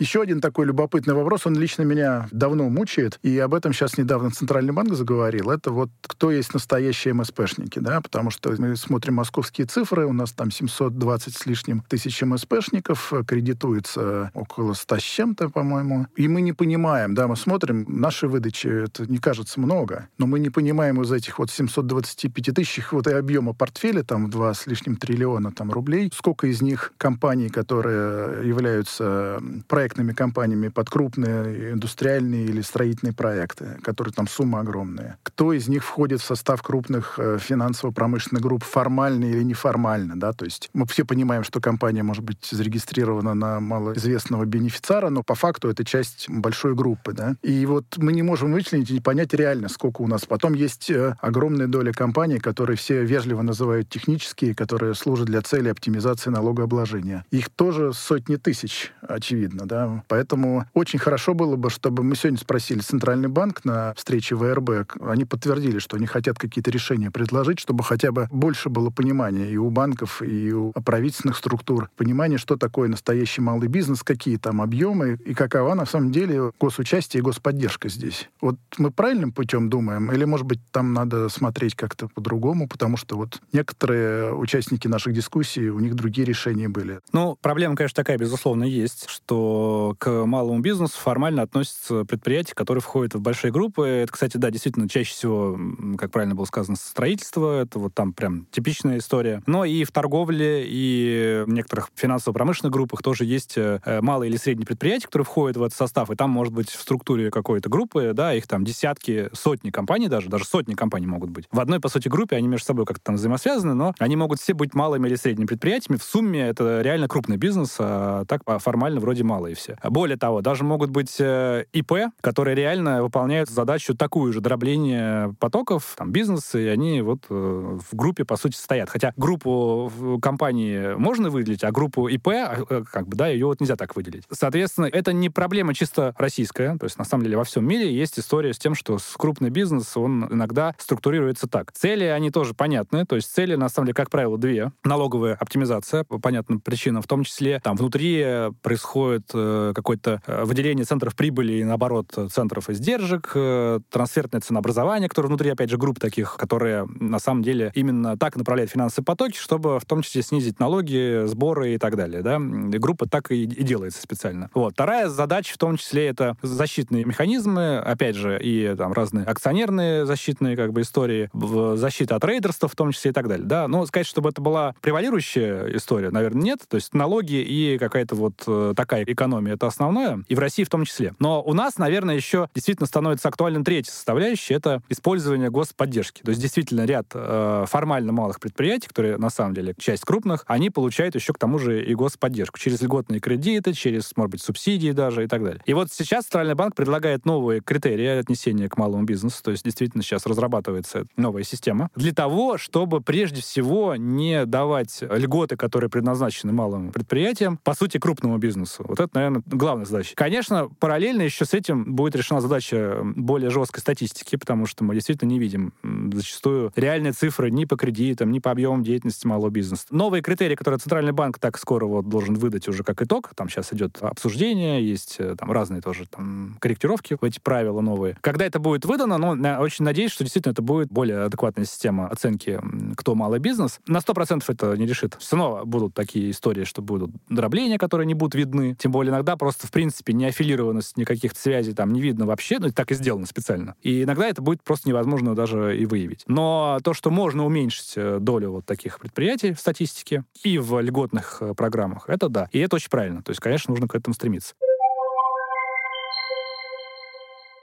Еще 0.00 0.22
один 0.22 0.40
такой 0.40 0.64
любопытный 0.64 1.12
вопрос, 1.12 1.44
он 1.44 1.58
лично 1.58 1.82
меня 1.82 2.26
давно 2.30 2.70
мучает, 2.70 3.18
и 3.22 3.38
об 3.38 3.52
этом 3.52 3.74
сейчас 3.74 3.98
недавно 3.98 4.30
Центральный 4.30 4.72
банк 4.72 4.94
заговорил. 4.94 5.50
Это 5.50 5.70
вот 5.70 5.90
кто 6.00 6.30
есть 6.30 6.54
настоящие 6.54 7.12
МСПшники, 7.12 7.80
да, 7.80 8.00
потому 8.00 8.30
что 8.30 8.50
мы 8.56 8.76
смотрим 8.76 9.16
московские 9.16 9.66
цифры, 9.66 10.06
у 10.06 10.14
нас 10.14 10.32
там 10.32 10.50
720 10.50 11.36
с 11.36 11.44
лишним 11.44 11.84
тысяч 11.86 12.22
МСПшников, 12.22 13.12
кредитуется 13.26 14.30
около 14.32 14.72
100 14.72 14.96
с 14.96 15.02
чем-то, 15.02 15.50
по-моему. 15.50 16.06
И 16.16 16.28
мы 16.28 16.40
не 16.40 16.54
понимаем, 16.54 17.14
да, 17.14 17.28
мы 17.28 17.36
смотрим, 17.36 17.84
наши 17.86 18.26
выдачи, 18.26 18.68
это 18.68 19.04
не 19.06 19.18
кажется 19.18 19.60
много, 19.60 20.08
но 20.16 20.26
мы 20.26 20.40
не 20.40 20.48
понимаем 20.48 21.02
из 21.02 21.12
этих 21.12 21.38
вот 21.38 21.50
725 21.50 22.54
тысяч 22.54 22.90
вот 22.90 23.06
и 23.06 23.12
объема 23.12 23.52
портфеля, 23.52 24.02
там 24.02 24.30
2 24.30 24.54
с 24.54 24.66
лишним 24.66 24.96
триллиона 24.96 25.52
там, 25.52 25.70
рублей, 25.70 26.10
сколько 26.14 26.46
из 26.46 26.62
них 26.62 26.94
компаний, 26.96 27.50
которые 27.50 28.48
являются 28.48 29.42
проектами 29.68 29.89
проектными 29.90 30.12
компаниями 30.12 30.68
под 30.68 30.88
крупные 30.88 31.72
индустриальные 31.72 32.44
или 32.44 32.60
строительные 32.62 33.12
проекты, 33.12 33.78
которые 33.82 34.14
там 34.14 34.28
суммы 34.28 34.60
огромные. 34.60 35.16
Кто 35.22 35.52
из 35.52 35.68
них 35.68 35.84
входит 35.84 36.20
в 36.20 36.24
состав 36.24 36.62
крупных 36.62 37.18
э, 37.18 37.38
финансово-промышленных 37.40 38.42
групп 38.42 38.62
формально 38.62 39.24
или 39.24 39.42
неформально, 39.42 40.18
да, 40.18 40.32
то 40.32 40.44
есть 40.44 40.70
мы 40.74 40.86
все 40.86 41.04
понимаем, 41.04 41.44
что 41.44 41.60
компания 41.60 42.02
может 42.02 42.22
быть 42.22 42.48
зарегистрирована 42.50 43.34
на 43.34 43.60
малоизвестного 43.60 44.44
бенефициара, 44.44 45.10
но 45.10 45.22
по 45.22 45.34
факту 45.34 45.68
это 45.68 45.84
часть 45.84 46.28
большой 46.28 46.74
группы, 46.74 47.12
да, 47.12 47.34
и 47.42 47.66
вот 47.66 47.84
мы 47.96 48.12
не 48.12 48.22
можем 48.22 48.52
вычленить 48.52 48.90
и 48.90 49.00
понять 49.00 49.34
реально, 49.34 49.68
сколько 49.68 50.02
у 50.02 50.06
нас. 50.06 50.24
Потом 50.24 50.54
есть 50.54 50.90
э, 50.90 51.16
огромная 51.20 51.66
доля 51.66 51.92
компаний, 51.92 52.38
которые 52.38 52.76
все 52.76 53.04
вежливо 53.04 53.42
называют 53.42 53.88
технические, 53.88 54.54
которые 54.54 54.94
служат 54.94 55.26
для 55.26 55.42
цели 55.42 55.68
оптимизации 55.68 56.30
налогообложения. 56.30 57.24
Их 57.30 57.50
тоже 57.50 57.92
сотни 57.92 58.36
тысяч, 58.36 58.92
очевидно, 59.02 59.66
да, 59.66 59.79
Поэтому 60.08 60.66
очень 60.74 60.98
хорошо 60.98 61.34
было 61.34 61.56
бы, 61.56 61.70
чтобы 61.70 62.02
мы 62.02 62.16
сегодня 62.16 62.38
спросили 62.38 62.80
Центральный 62.80 63.28
банк 63.28 63.64
на 63.64 63.94
встрече 63.94 64.34
ВРБ. 64.34 64.96
Они 65.00 65.24
подтвердили, 65.24 65.78
что 65.78 65.96
они 65.96 66.06
хотят 66.06 66.38
какие-то 66.38 66.70
решения 66.70 67.10
предложить, 67.10 67.60
чтобы 67.60 67.84
хотя 67.84 68.12
бы 68.12 68.28
больше 68.30 68.68
было 68.68 68.90
понимания 68.90 69.50
и 69.50 69.56
у 69.56 69.70
банков, 69.70 70.22
и 70.22 70.52
у 70.52 70.72
правительственных 70.72 71.36
структур. 71.36 71.90
Понимание, 71.96 72.38
что 72.38 72.56
такое 72.56 72.88
настоящий 72.88 73.40
малый 73.40 73.68
бизнес, 73.68 74.02
какие 74.02 74.36
там 74.36 74.60
объемы 74.60 75.18
и 75.24 75.34
какова 75.34 75.74
на 75.74 75.86
самом 75.86 76.12
деле 76.12 76.52
госучастие 76.60 77.20
и 77.20 77.24
господдержка 77.24 77.88
здесь. 77.88 78.28
Вот 78.40 78.56
мы 78.78 78.90
правильным 78.90 79.32
путем 79.32 79.70
думаем? 79.70 80.10
Или, 80.12 80.24
может 80.24 80.46
быть, 80.46 80.60
там 80.70 80.92
надо 80.92 81.28
смотреть 81.28 81.74
как-то 81.74 82.08
по-другому? 82.08 82.68
Потому 82.68 82.96
что 82.96 83.16
вот 83.16 83.40
некоторые 83.52 84.34
участники 84.34 84.88
наших 84.88 85.12
дискуссий, 85.12 85.68
у 85.70 85.78
них 85.80 85.94
другие 85.94 86.26
решения 86.26 86.68
были. 86.68 87.00
Ну, 87.12 87.36
проблема, 87.40 87.76
конечно, 87.76 87.96
такая, 87.96 88.18
безусловно, 88.18 88.64
есть, 88.64 89.08
что 89.08 89.69
к 89.98 90.26
малому 90.26 90.60
бизнесу 90.60 90.98
формально 90.98 91.42
относятся 91.42 92.04
предприятия, 92.04 92.54
которые 92.54 92.82
входят 92.82 93.14
в 93.14 93.20
большие 93.20 93.52
группы. 93.52 93.86
Это, 93.86 94.12
кстати, 94.12 94.36
да, 94.36 94.50
действительно, 94.50 94.88
чаще 94.88 95.12
всего, 95.12 95.58
как 95.98 96.10
правильно 96.10 96.34
было 96.34 96.44
сказано, 96.44 96.76
строительство. 96.76 97.60
Это 97.60 97.78
вот 97.78 97.94
там 97.94 98.12
прям 98.12 98.46
типичная 98.50 98.98
история. 98.98 99.42
Но 99.46 99.64
и 99.64 99.84
в 99.84 99.92
торговле, 99.92 100.64
и 100.66 101.44
в 101.46 101.50
некоторых 101.50 101.90
финансово-промышленных 101.94 102.72
группах 102.72 103.02
тоже 103.02 103.24
есть 103.24 103.54
э, 103.56 103.80
малые 104.00 104.30
или 104.30 104.36
средние 104.36 104.66
предприятия, 104.66 105.06
которые 105.06 105.24
входят 105.24 105.56
в 105.56 105.62
этот 105.62 105.76
состав. 105.76 106.10
И 106.10 106.16
там, 106.16 106.30
может 106.30 106.52
быть, 106.52 106.70
в 106.70 106.80
структуре 106.80 107.30
какой-то 107.30 107.68
группы, 107.68 108.12
да, 108.14 108.34
их 108.34 108.46
там 108.46 108.64
десятки, 108.64 109.30
сотни 109.32 109.70
компаний 109.70 110.08
даже, 110.08 110.28
даже 110.28 110.44
сотни 110.44 110.74
компаний 110.74 111.06
могут 111.06 111.30
быть. 111.30 111.46
В 111.50 111.60
одной, 111.60 111.80
по 111.80 111.88
сути, 111.88 112.08
группе 112.08 112.36
они 112.36 112.48
между 112.48 112.66
собой 112.66 112.86
как-то 112.86 113.04
там 113.04 113.16
взаимосвязаны, 113.16 113.74
но 113.74 113.94
они 113.98 114.16
могут 114.16 114.40
все 114.40 114.54
быть 114.54 114.74
малыми 114.74 115.08
или 115.08 115.16
средними 115.16 115.46
предприятиями. 115.46 115.98
В 115.98 116.02
сумме 116.04 116.40
это 116.48 116.80
реально 116.82 117.08
крупный 117.08 117.36
бизнес, 117.36 117.76
а 117.78 118.24
так 118.26 118.42
формально 118.60 119.00
вроде 119.00 119.24
малые 119.50 119.54
все. 119.54 119.76
Более 119.82 120.16
того, 120.16 120.40
даже 120.40 120.64
могут 120.64 120.90
быть 120.90 121.16
э, 121.18 121.64
ИП, 121.72 121.92
которые 122.20 122.54
реально 122.54 123.02
выполняют 123.02 123.48
задачу 123.48 123.94
такую 123.94 124.32
же 124.32 124.40
дробление 124.40 125.34
потоков, 125.38 125.94
там, 125.96 126.12
бизнеса, 126.12 126.58
и 126.58 126.66
они 126.66 127.02
вот 127.02 127.26
э, 127.28 127.78
в 127.90 127.96
группе, 127.96 128.24
по 128.24 128.36
сути, 128.36 128.56
стоят. 128.56 128.90
Хотя 128.90 129.12
группу 129.16 129.90
компании 130.22 130.94
можно 130.94 131.30
выделить, 131.30 131.64
а 131.64 131.70
группу 131.70 132.08
ИП, 132.08 132.28
э, 132.28 132.82
как 132.90 133.08
бы, 133.08 133.16
да, 133.16 133.28
ее 133.28 133.46
вот 133.46 133.60
нельзя 133.60 133.76
так 133.76 133.96
выделить. 133.96 134.24
Соответственно, 134.30 134.86
это 134.86 135.12
не 135.12 135.30
проблема 135.30 135.74
чисто 135.74 136.14
российская, 136.18 136.76
то 136.78 136.84
есть, 136.84 136.98
на 136.98 137.04
самом 137.04 137.24
деле, 137.24 137.36
во 137.36 137.44
всем 137.44 137.66
мире 137.66 137.92
есть 137.92 138.18
история 138.18 138.52
с 138.52 138.58
тем, 138.58 138.74
что 138.74 138.98
крупный 139.16 139.50
бизнес, 139.50 139.96
он 139.96 140.26
иногда 140.30 140.74
структурируется 140.78 141.46
так. 141.46 141.72
Цели, 141.72 142.04
они 142.04 142.30
тоже 142.30 142.54
понятны, 142.54 143.04
то 143.04 143.16
есть 143.16 143.32
цели, 143.32 143.54
на 143.54 143.68
самом 143.68 143.86
деле, 143.86 143.94
как 143.94 144.10
правило, 144.10 144.38
две. 144.38 144.72
Налоговая 144.84 145.34
оптимизация, 145.34 146.04
по 146.04 146.18
понятным 146.18 146.60
причинам, 146.60 147.02
в 147.02 147.06
том 147.06 147.24
числе 147.24 147.60
там 147.60 147.76
внутри 147.76 148.50
происходит 148.62 149.30
какое-то 149.74 150.22
э, 150.26 150.44
выделение 150.44 150.84
центров 150.84 151.14
прибыли 151.14 151.54
и, 151.54 151.64
наоборот, 151.64 152.16
центров 152.32 152.70
издержек, 152.70 153.32
э, 153.34 153.80
трансфертное 153.90 154.40
ценообразование, 154.40 155.08
которое 155.08 155.28
внутри, 155.28 155.50
опять 155.50 155.70
же, 155.70 155.78
групп 155.78 155.98
таких, 155.98 156.36
которые 156.36 156.86
на 156.98 157.18
самом 157.18 157.42
деле 157.42 157.72
именно 157.74 158.16
так 158.16 158.36
направляют 158.36 158.70
финансовые 158.70 159.04
потоки, 159.04 159.36
чтобы 159.36 159.78
в 159.78 159.84
том 159.84 160.02
числе 160.02 160.22
снизить 160.22 160.60
налоги, 160.60 161.26
сборы 161.26 161.74
и 161.74 161.78
так 161.78 161.96
далее. 161.96 162.22
Да? 162.22 162.36
И 162.36 162.78
группа 162.78 163.06
так 163.06 163.30
и, 163.30 163.44
и 163.44 163.62
делается 163.62 164.02
специально. 164.02 164.50
Вот. 164.54 164.74
Вторая 164.74 165.08
задача 165.08 165.54
в 165.54 165.58
том 165.58 165.76
числе 165.76 166.08
это 166.08 166.36
защитные 166.42 167.04
механизмы, 167.04 167.78
опять 167.78 168.16
же, 168.16 168.38
и 168.40 168.74
там 168.76 168.92
разные 168.92 169.24
акционерные 169.24 170.06
защитные 170.06 170.56
как 170.56 170.72
бы 170.72 170.82
истории, 170.82 171.30
защита 171.76 172.16
от 172.16 172.24
рейдерства 172.24 172.68
в 172.68 172.74
том 172.74 172.92
числе 172.92 173.10
и 173.10 173.14
так 173.14 173.28
далее. 173.28 173.46
Да? 173.46 173.68
Но 173.68 173.86
сказать, 173.86 174.06
чтобы 174.06 174.30
это 174.30 174.40
была 174.40 174.74
превалирующая 174.80 175.76
история, 175.76 176.10
наверное, 176.10 176.42
нет. 176.42 176.60
То 176.68 176.76
есть 176.76 176.94
налоги 176.94 177.36
и 177.36 177.78
какая-то 177.78 178.14
вот 178.14 178.42
э, 178.46 178.74
такая 178.76 179.04
экономика 179.04 179.29
экономии 179.30 179.52
это 179.52 179.66
основное, 179.66 180.24
и 180.28 180.34
в 180.34 180.38
России 180.38 180.64
в 180.64 180.68
том 180.68 180.84
числе. 180.84 181.14
Но 181.18 181.42
у 181.42 181.54
нас, 181.54 181.78
наверное, 181.78 182.16
еще 182.16 182.48
действительно 182.54 182.86
становится 182.86 183.28
актуальным 183.28 183.64
третья 183.64 183.92
составляющая, 183.92 184.54
это 184.54 184.82
использование 184.88 185.50
господдержки. 185.50 186.22
То 186.22 186.30
есть 186.30 186.40
действительно 186.40 186.84
ряд 186.84 187.06
э, 187.14 187.64
формально 187.68 188.12
малых 188.12 188.40
предприятий, 188.40 188.88
которые 188.88 189.16
на 189.16 189.30
самом 189.30 189.54
деле 189.54 189.74
часть 189.78 190.04
крупных, 190.04 190.44
они 190.46 190.70
получают 190.70 191.14
еще 191.14 191.32
к 191.32 191.38
тому 191.38 191.58
же 191.58 191.84
и 191.84 191.94
господдержку 191.94 192.58
через 192.58 192.80
льготные 192.82 193.20
кредиты, 193.20 193.72
через, 193.72 194.16
может 194.16 194.32
быть, 194.32 194.42
субсидии 194.42 194.90
даже 194.90 195.24
и 195.24 195.26
так 195.26 195.42
далее. 195.42 195.62
И 195.66 195.74
вот 195.74 195.92
сейчас 195.92 196.24
Центральный 196.24 196.54
банк 196.54 196.74
предлагает 196.74 197.24
новые 197.24 197.60
критерии 197.60 198.06
отнесения 198.06 198.68
к 198.68 198.76
малому 198.76 199.04
бизнесу, 199.04 199.42
то 199.42 199.50
есть 199.50 199.64
действительно 199.64 200.02
сейчас 200.02 200.26
разрабатывается 200.26 201.06
новая 201.16 201.44
система, 201.44 201.90
для 201.94 202.12
того, 202.12 202.58
чтобы 202.58 203.00
прежде 203.00 203.40
всего 203.40 203.94
не 203.96 204.44
давать 204.46 205.02
льготы, 205.02 205.56
которые 205.56 205.90
предназначены 205.90 206.52
малым 206.52 206.92
предприятиям, 206.92 207.58
по 207.62 207.74
сути, 207.74 207.98
крупному 207.98 208.38
бизнесу. 208.38 208.84
Вот 208.86 208.98
это, 208.98 209.19
наверное, 209.20 209.42
главная 209.46 209.86
задача. 209.86 210.14
Конечно, 210.14 210.68
параллельно 210.78 211.22
еще 211.22 211.44
с 211.44 211.54
этим 211.54 211.94
будет 211.94 212.16
решена 212.16 212.40
задача 212.40 213.00
более 213.02 213.50
жесткой 213.50 213.80
статистики, 213.80 214.36
потому 214.36 214.66
что 214.66 214.84
мы 214.84 214.94
действительно 214.94 215.28
не 215.28 215.38
видим 215.38 215.72
зачастую 216.12 216.72
реальные 216.76 217.12
цифры 217.12 217.50
ни 217.50 217.64
по 217.64 217.76
кредитам, 217.76 218.30
ни 218.30 218.38
по 218.38 218.50
объемам 218.50 218.82
деятельности 218.82 219.26
малого 219.26 219.50
бизнеса. 219.50 219.86
Новые 219.90 220.22
критерии, 220.22 220.54
которые 220.54 220.78
Центральный 220.78 221.12
банк 221.12 221.38
так 221.38 221.58
скоро 221.58 221.86
вот 221.86 222.08
должен 222.08 222.34
выдать 222.34 222.68
уже 222.68 222.82
как 222.82 223.02
итог, 223.02 223.30
там 223.34 223.48
сейчас 223.48 223.72
идет 223.72 223.98
обсуждение, 224.00 224.86
есть 224.86 225.16
э, 225.18 225.36
там 225.38 225.50
разные 225.52 225.80
тоже 225.80 226.06
там 226.06 226.56
корректировки 226.60 227.16
в 227.20 227.24
эти 227.24 227.38
правила 227.40 227.80
новые. 227.80 228.16
Когда 228.20 228.44
это 228.44 228.58
будет 228.58 228.84
выдано, 228.84 229.18
ну, 229.18 229.36
я 229.42 229.60
очень 229.60 229.84
надеюсь, 229.84 230.12
что 230.12 230.24
действительно 230.24 230.52
это 230.52 230.62
будет 230.62 230.90
более 230.90 231.24
адекватная 231.24 231.64
система 231.64 232.08
оценки, 232.08 232.60
кто 232.96 233.14
малый 233.14 233.38
бизнес. 233.38 233.80
На 233.86 233.98
100% 233.98 234.42
это 234.48 234.76
не 234.76 234.86
решит. 234.86 235.16
Все 235.18 235.36
равно 235.36 235.64
будут 235.64 235.94
такие 235.94 236.30
истории, 236.30 236.64
что 236.64 236.82
будут 236.82 237.10
дробления, 237.28 237.78
которые 237.78 238.06
не 238.06 238.14
будут 238.14 238.34
видны. 238.34 238.74
Тем 238.78 238.92
более 238.92 239.09
иногда 239.10 239.36
просто, 239.36 239.66
в 239.66 239.70
принципе, 239.70 240.12
не 240.12 240.26
аффилированность 240.26 240.96
никаких 240.96 241.32
связей 241.36 241.74
там 241.74 241.92
не 241.92 242.00
видно 242.00 242.26
вообще, 242.26 242.58
ну, 242.58 242.70
так 242.70 242.90
и 242.90 242.94
сделано 242.94 243.26
специально. 243.26 243.74
И 243.82 244.04
иногда 244.04 244.26
это 244.26 244.42
будет 244.42 244.62
просто 244.62 244.88
невозможно 244.88 245.34
даже 245.34 245.76
и 245.76 245.84
выявить. 245.86 246.24
Но 246.26 246.78
то, 246.82 246.94
что 246.94 247.10
можно 247.10 247.44
уменьшить 247.44 247.92
э, 247.96 248.18
долю 248.20 248.52
вот 248.52 248.66
таких 248.66 248.98
предприятий 248.98 249.52
в 249.52 249.60
статистике 249.60 250.24
и 250.42 250.58
в 250.58 250.80
льготных 250.80 251.38
э, 251.40 251.54
программах, 251.54 252.08
это 252.08 252.28
да. 252.28 252.48
И 252.52 252.58
это 252.58 252.76
очень 252.76 252.90
правильно. 252.90 253.22
То 253.22 253.30
есть, 253.30 253.40
конечно, 253.40 253.72
нужно 253.72 253.88
к 253.88 253.94
этому 253.94 254.14
стремиться. 254.14 254.54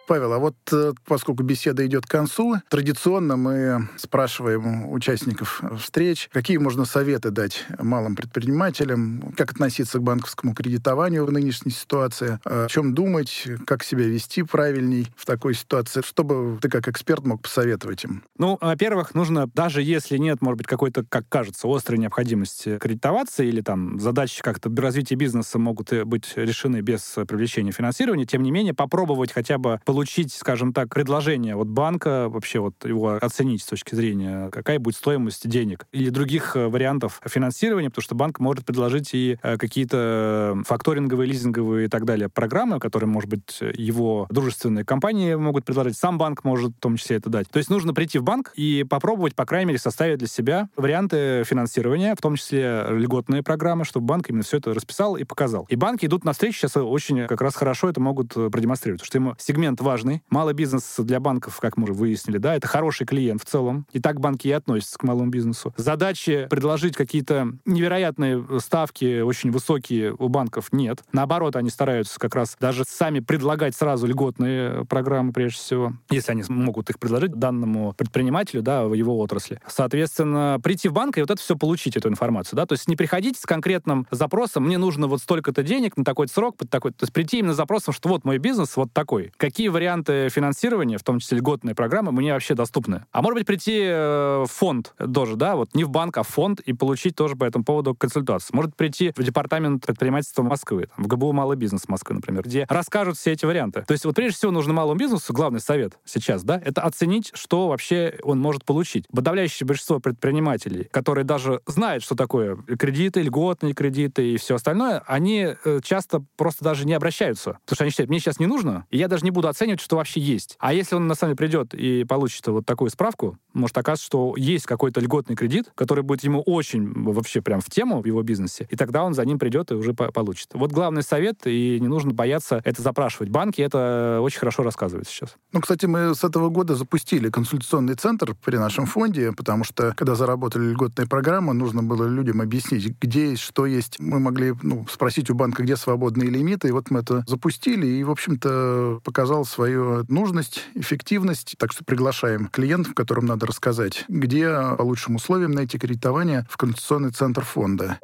Павел, 0.08 0.32
а 0.32 0.40
вот 0.40 0.56
э, 0.72 0.94
поскольку 1.06 1.44
беседа 1.44 1.86
идет 1.86 2.06
к 2.06 2.10
концу, 2.10 2.56
традиционно 2.70 3.36
мы 3.36 3.90
спрашиваем 3.98 4.90
участников 4.90 5.62
встреч, 5.80 6.30
какие 6.32 6.58
можно 6.58 6.86
советы 6.86 7.30
дать 7.30 7.66
малым 7.78 8.16
предпринимателям, 8.16 9.34
как 9.36 9.52
относиться 9.52 10.00
к 10.00 10.04
банковскому 10.04 10.56
кредитованию 10.56 11.26
в 11.26 11.32
нынешней 11.32 11.74
ситуации, 11.74 12.40
о 12.46 12.68
чем 12.70 12.96
думать, 12.96 13.46
как 13.66 13.84
себя 13.84 14.08
вести 14.08 14.44
правильней 14.44 15.12
в 15.18 15.26
такой 15.26 15.54
ситуации, 15.54 16.02
чтобы 16.02 16.58
ты 16.62 16.70
как 16.70 16.88
эксперт 16.88 17.26
мог 17.26 17.42
посоветовать 17.42 18.06
им? 18.06 18.24
Ну, 18.38 18.58
во-первых, 18.62 19.14
нужно, 19.14 19.48
даже 19.54 19.84
если 19.84 20.18
нет, 20.18 20.42
может 20.42 20.60
быть, 20.60 20.68
какой-то, 20.68 21.04
как 21.04 21.28
кажется, 21.28 21.68
острой 21.68 22.00
необходимости 22.00 22.78
кредитоваться 22.78 23.44
или 23.44 23.60
там 23.60 24.00
задачи 24.00 24.42
как-то 24.42 24.72
развития 24.78 25.16
бизнеса 25.16 25.60
могут 25.60 25.92
э, 25.92 26.06
быть 26.06 26.32
решены 26.38 26.80
без 26.80 27.02
привлечения 27.28 27.74
финансирования, 27.74 28.26
тем 28.26 28.42
не 28.42 28.52
менее 28.52 28.74
попробовать 28.74 29.34
хотя 29.34 29.58
бы 29.58 29.82
получить 29.84 29.97
получить, 29.98 30.32
скажем 30.32 30.74
так, 30.74 30.94
предложение 30.94 31.56
от 31.56 31.70
банка, 31.70 32.30
вообще 32.30 32.60
вот 32.60 32.86
его 32.86 33.18
оценить 33.20 33.64
с 33.64 33.66
точки 33.66 33.96
зрения, 33.96 34.52
какая 34.52 34.78
будет 34.78 34.96
стоимость 34.96 35.50
денег 35.50 35.88
или 35.92 36.12
других 36.12 36.56
э, 36.56 36.68
вариантов 36.68 37.20
финансирования, 37.26 37.90
потому 37.90 38.04
что 38.04 38.14
банк 38.14 38.40
может 38.40 38.64
предложить 38.64 39.16
и 39.16 39.40
э, 39.42 39.58
какие-то 39.58 40.62
факторинговые, 40.68 41.28
лизинговые 41.28 41.88
и 41.88 41.90
так 41.90 42.06
далее 42.06 42.30
программы, 42.30 42.80
которые, 42.80 43.10
может 43.10 43.28
быть, 43.28 43.60
его 43.60 44.28
дружественные 44.30 44.86
компании 44.86 45.34
могут 45.34 45.66
предложить, 45.66 45.98
сам 45.98 46.20
банк 46.20 46.44
может 46.44 46.74
в 46.74 46.80
том 46.80 46.96
числе 46.98 47.16
это 47.16 47.32
дать. 47.32 47.50
То 47.50 47.58
есть 47.58 47.72
нужно 47.72 47.96
прийти 47.96 48.20
в 48.20 48.24
банк 48.24 48.52
и 48.54 48.86
попробовать, 48.88 49.34
по 49.34 49.48
крайней 49.48 49.70
мере, 49.70 49.80
составить 49.80 50.20
для 50.20 50.28
себя 50.28 50.70
варианты 50.76 51.44
финансирования, 51.44 52.14
в 52.14 52.22
том 52.22 52.36
числе 52.36 52.86
льготные 52.88 53.42
программы, 53.42 53.84
чтобы 53.84 54.06
банк 54.06 54.30
именно 54.30 54.44
все 54.44 54.58
это 54.58 54.76
расписал 54.76 55.18
и 55.18 55.24
показал. 55.24 55.66
И 55.70 55.76
банки 55.76 56.06
идут 56.06 56.24
навстречу 56.24 56.60
сейчас 56.60 56.78
очень 56.78 57.26
как 57.26 57.42
раз 57.42 57.56
хорошо 57.56 57.90
это 57.90 58.00
могут 58.00 58.36
продемонстрировать, 58.36 59.02
потому 59.02 59.08
что 59.08 59.18
ему 59.18 59.36
сегмент 59.40 59.82
важный. 59.88 60.22
Малый 60.30 60.54
бизнес 60.54 60.96
для 61.00 61.22
банков, 61.22 61.60
как 61.62 61.78
мы 61.78 61.86
уже 61.86 61.94
выяснили, 61.94 62.38
да, 62.38 62.56
это 62.56 62.68
хороший 62.68 63.08
клиент 63.08 63.42
в 63.42 63.46
целом. 63.46 63.88
И 63.94 64.02
так 64.02 64.20
банки 64.20 64.50
и 64.50 64.52
относятся 64.52 65.00
к 65.00 65.04
малому 65.04 65.32
бизнесу. 65.32 65.74
Задачи 65.78 66.48
предложить 66.50 66.96
какие-то 66.98 67.54
невероятные 67.66 68.46
ставки, 68.60 69.22
очень 69.22 69.50
высокие 69.50 70.14
у 70.14 70.28
банков 70.28 70.74
нет. 70.74 71.04
Наоборот, 71.14 71.56
они 71.56 71.70
стараются 71.70 72.20
как 72.20 72.36
раз 72.36 72.58
даже 72.60 72.84
сами 72.86 73.22
предлагать 73.22 73.76
сразу 73.76 74.08
льготные 74.08 74.84
программы, 74.86 75.32
прежде 75.32 75.60
всего, 75.60 75.94
если 76.10 76.34
они 76.34 76.44
могут 76.50 76.90
их 76.90 77.00
предложить 77.00 77.32
данному 77.32 77.94
предпринимателю, 77.94 78.62
да, 78.62 78.86
в 78.86 78.94
его 78.94 79.18
отрасли. 79.20 79.62
Соответственно, 79.68 80.60
прийти 80.62 80.90
в 80.90 80.94
банк 80.94 81.18
и 81.18 81.22
вот 81.22 81.32
это 81.32 81.42
все 81.42 81.56
получить, 81.56 81.96
эту 81.96 82.10
информацию, 82.10 82.58
да, 82.58 82.66
то 82.66 82.74
есть 82.74 82.90
не 82.90 82.98
приходить 82.98 83.40
с 83.40 83.46
конкретным 83.46 84.06
запросом, 84.12 84.66
мне 84.66 84.78
нужно 84.78 85.08
вот 85.08 85.22
столько-то 85.22 85.64
денег 85.64 85.96
на 85.96 86.04
такой 86.04 86.28
срок, 86.28 86.58
под 86.58 86.70
такой, 86.70 86.92
то 86.92 87.04
есть 87.04 87.14
прийти 87.14 87.40
именно 87.40 87.54
с 87.54 87.58
запросом, 87.58 87.94
что 87.94 88.10
вот 88.10 88.26
мой 88.26 88.38
бизнес 88.38 88.76
вот 88.76 88.92
такой. 88.92 89.32
Какие 89.38 89.70
варианты 89.78 90.30
финансирования, 90.30 90.98
в 90.98 91.04
том 91.04 91.20
числе 91.20 91.38
льготные 91.38 91.76
программы, 91.76 92.12
мне 92.12 92.34
вообще 92.34 92.56
доступны. 92.56 93.06
А 93.12 93.22
может 93.22 93.36
быть, 93.36 93.46
прийти 93.46 93.80
э, 93.84 94.44
в 94.48 94.52
фонд 94.52 94.94
тоже, 95.14 95.36
да, 95.36 95.56
вот 95.56 95.76
не 95.76 95.84
в 95.84 95.90
банк, 95.90 96.18
а 96.18 96.24
в 96.24 96.28
фонд 96.28 96.60
и 96.62 96.74
получить 96.74 97.16
тоже 97.16 97.36
по 97.36 97.44
этому 97.46 97.64
поводу 97.64 97.94
консультацию. 97.94 98.56
Может 98.56 98.76
прийти 98.76 99.14
в 99.16 99.22
департамент 99.22 99.86
предпринимательства 99.86 100.42
Москвы, 100.42 100.88
там, 100.96 101.06
в 101.06 101.08
ГБУ 101.08 101.32
«Малый 101.32 101.58
бизнес» 101.58 101.88
Москвы, 101.88 102.16
например, 102.16 102.44
где 102.44 102.66
расскажут 102.70 103.18
все 103.18 103.34
эти 103.34 103.46
варианты. 103.46 103.84
То 103.88 103.92
есть 103.92 104.04
вот 104.06 104.16
прежде 104.16 104.38
всего 104.38 104.52
нужно 104.52 104.74
малому 104.74 104.98
бизнесу, 104.98 105.32
главный 105.32 105.60
совет 105.60 105.94
сейчас, 106.06 106.44
да, 106.44 106.60
это 106.64 106.82
оценить, 106.82 107.32
что 107.36 107.68
вообще 107.68 108.18
он 108.24 108.40
может 108.40 108.66
получить. 108.66 109.06
Подавляющее 109.14 109.68
большинство 109.68 110.00
предпринимателей, 110.00 110.88
которые 110.92 111.24
даже 111.24 111.62
знают, 111.68 112.04
что 112.04 112.16
такое 112.16 112.56
кредиты, 112.56 113.22
льготные 113.22 113.74
кредиты 113.74 114.34
и 114.34 114.38
все 114.38 114.56
остальное, 114.56 115.04
они 115.06 115.56
э, 115.64 115.80
часто 115.84 116.24
просто 116.36 116.64
даже 116.64 116.88
не 116.88 116.94
обращаются. 116.94 117.60
Потому 117.66 117.76
что 117.76 117.84
они 117.84 117.92
считают, 117.92 118.10
мне 118.10 118.20
сейчас 118.20 118.40
не 118.40 118.48
нужно, 118.48 118.86
и 118.90 118.98
я 118.98 119.08
даже 119.08 119.24
не 119.24 119.32
буду 119.32 119.48
оценивать 119.48 119.67
оценивать, 119.68 119.82
что 119.82 119.98
вообще 119.98 120.20
есть. 120.20 120.56
А 120.60 120.74
если 120.74 120.96
он 120.96 121.08
на 121.08 121.16
самом 121.16 121.36
деле 121.36 121.50
придет 121.50 121.74
и 121.74 122.06
получит 122.06 122.48
вот 122.48 122.66
такую 122.66 122.90
справку, 122.90 123.38
может 123.54 123.78
оказаться, 123.78 124.06
что 124.06 124.34
есть 124.38 124.66
какой-то 124.66 125.02
льготный 125.02 125.36
кредит, 125.36 125.72
который 125.76 126.04
будет 126.04 126.24
ему 126.24 126.42
очень 126.42 126.94
вообще 127.12 127.42
прям 127.42 127.60
в 127.60 127.70
тему 127.70 128.02
в 128.02 128.06
его 128.06 128.22
бизнесе, 128.22 128.68
и 128.70 128.76
тогда 128.76 129.04
он 129.04 129.14
за 129.14 129.26
ним 129.26 129.40
придет 129.40 129.72
и 129.72 129.76
уже 129.76 129.94
по 129.94 130.12
получит. 130.12 130.50
Вот 130.54 130.72
главный 130.72 131.04
совет, 131.04 131.46
и 131.46 131.80
не 131.82 131.88
нужно 131.88 132.14
бояться 132.14 132.62
это 132.64 132.82
запрашивать. 132.82 133.30
Банки 133.30 133.62
это 133.62 134.20
очень 134.22 134.40
хорошо 134.40 134.64
рассказывают 134.64 135.08
сейчас. 135.08 135.36
Ну, 135.52 135.62
кстати, 135.62 135.86
мы 135.86 136.16
с 136.16 136.24
этого 136.24 136.50
года 136.50 136.76
запустили 136.76 137.30
консультационный 137.30 137.96
центр 137.96 138.36
при 138.46 138.58
нашем 138.58 138.86
фонде, 138.86 139.32
потому 139.34 139.64
что, 139.64 139.94
когда 139.96 140.16
заработали 140.16 140.72
льготные 140.72 141.08
программы, 141.08 141.54
нужно 141.54 141.84
было 141.84 142.08
людям 142.08 142.42
объяснить, 142.42 142.96
где 143.02 143.32
есть, 143.32 143.42
что 143.42 143.66
есть. 143.66 144.00
Мы 144.00 144.20
могли 144.20 144.54
ну, 144.62 144.86
спросить 144.90 145.30
у 145.30 145.36
банка, 145.36 145.64
где 145.64 145.76
свободные 145.76 146.30
лимиты, 146.30 146.70
и 146.70 146.72
вот 146.72 146.90
мы 146.92 147.00
это 147.00 147.24
запустили, 147.28 147.88
и, 147.88 148.04
в 148.04 148.12
общем-то, 148.12 149.02
показал 149.04 149.46
свою 149.58 150.06
нужность, 150.08 150.66
эффективность. 150.76 151.56
Так 151.58 151.72
что 151.72 151.84
приглашаем 151.84 152.48
клиентов, 152.48 152.94
которым 152.94 153.26
надо 153.26 153.48
рассказать, 153.48 154.06
где 154.08 154.50
по 154.78 154.84
лучшим 154.84 155.16
условиям 155.16 155.52
найти 155.52 155.80
кредитование 155.80 156.46
в 156.48 156.58
Конституционный 156.58 157.10
центр 157.10 157.44
фонда. 157.44 157.98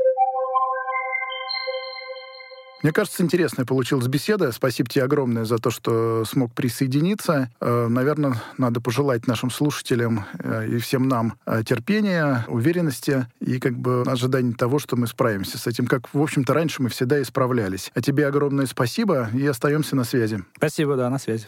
Мне 2.83 2.91
кажется, 2.91 3.23
интересная 3.23 3.65
получилась 3.65 4.07
беседа. 4.07 4.51
Спасибо 4.51 4.89
тебе 4.89 5.05
огромное 5.05 5.45
за 5.45 5.57
то, 5.57 5.71
что 5.71 6.25
смог 6.25 6.53
присоединиться. 6.53 7.49
Э, 7.61 7.87
Наверное, 7.87 8.41
надо 8.57 8.81
пожелать 8.81 9.25
нашим 9.25 9.49
слушателям 9.49 10.25
э, 10.37 10.67
и 10.67 10.77
всем 10.79 11.07
нам 11.07 11.35
э, 11.45 11.63
терпения, 11.65 12.45
уверенности 12.49 13.27
и 13.39 13.59
как 13.59 13.77
бы 13.77 14.03
ожидания 14.05 14.53
того, 14.53 14.79
что 14.79 14.97
мы 14.97 15.07
справимся 15.07 15.57
с 15.57 15.65
этим, 15.65 15.87
как, 15.87 16.13
в 16.13 16.21
общем-то, 16.21 16.53
раньше 16.53 16.81
мы 16.83 16.89
всегда 16.89 17.19
и 17.19 17.23
справлялись. 17.23 17.89
А 17.95 18.01
тебе 18.01 18.27
огромное 18.27 18.65
спасибо 18.65 19.29
и 19.33 19.47
остаемся 19.47 19.95
на 19.95 20.03
связи. 20.03 20.43
Спасибо, 20.57 20.97
да, 20.97 21.09
на 21.09 21.19
связи. 21.19 21.47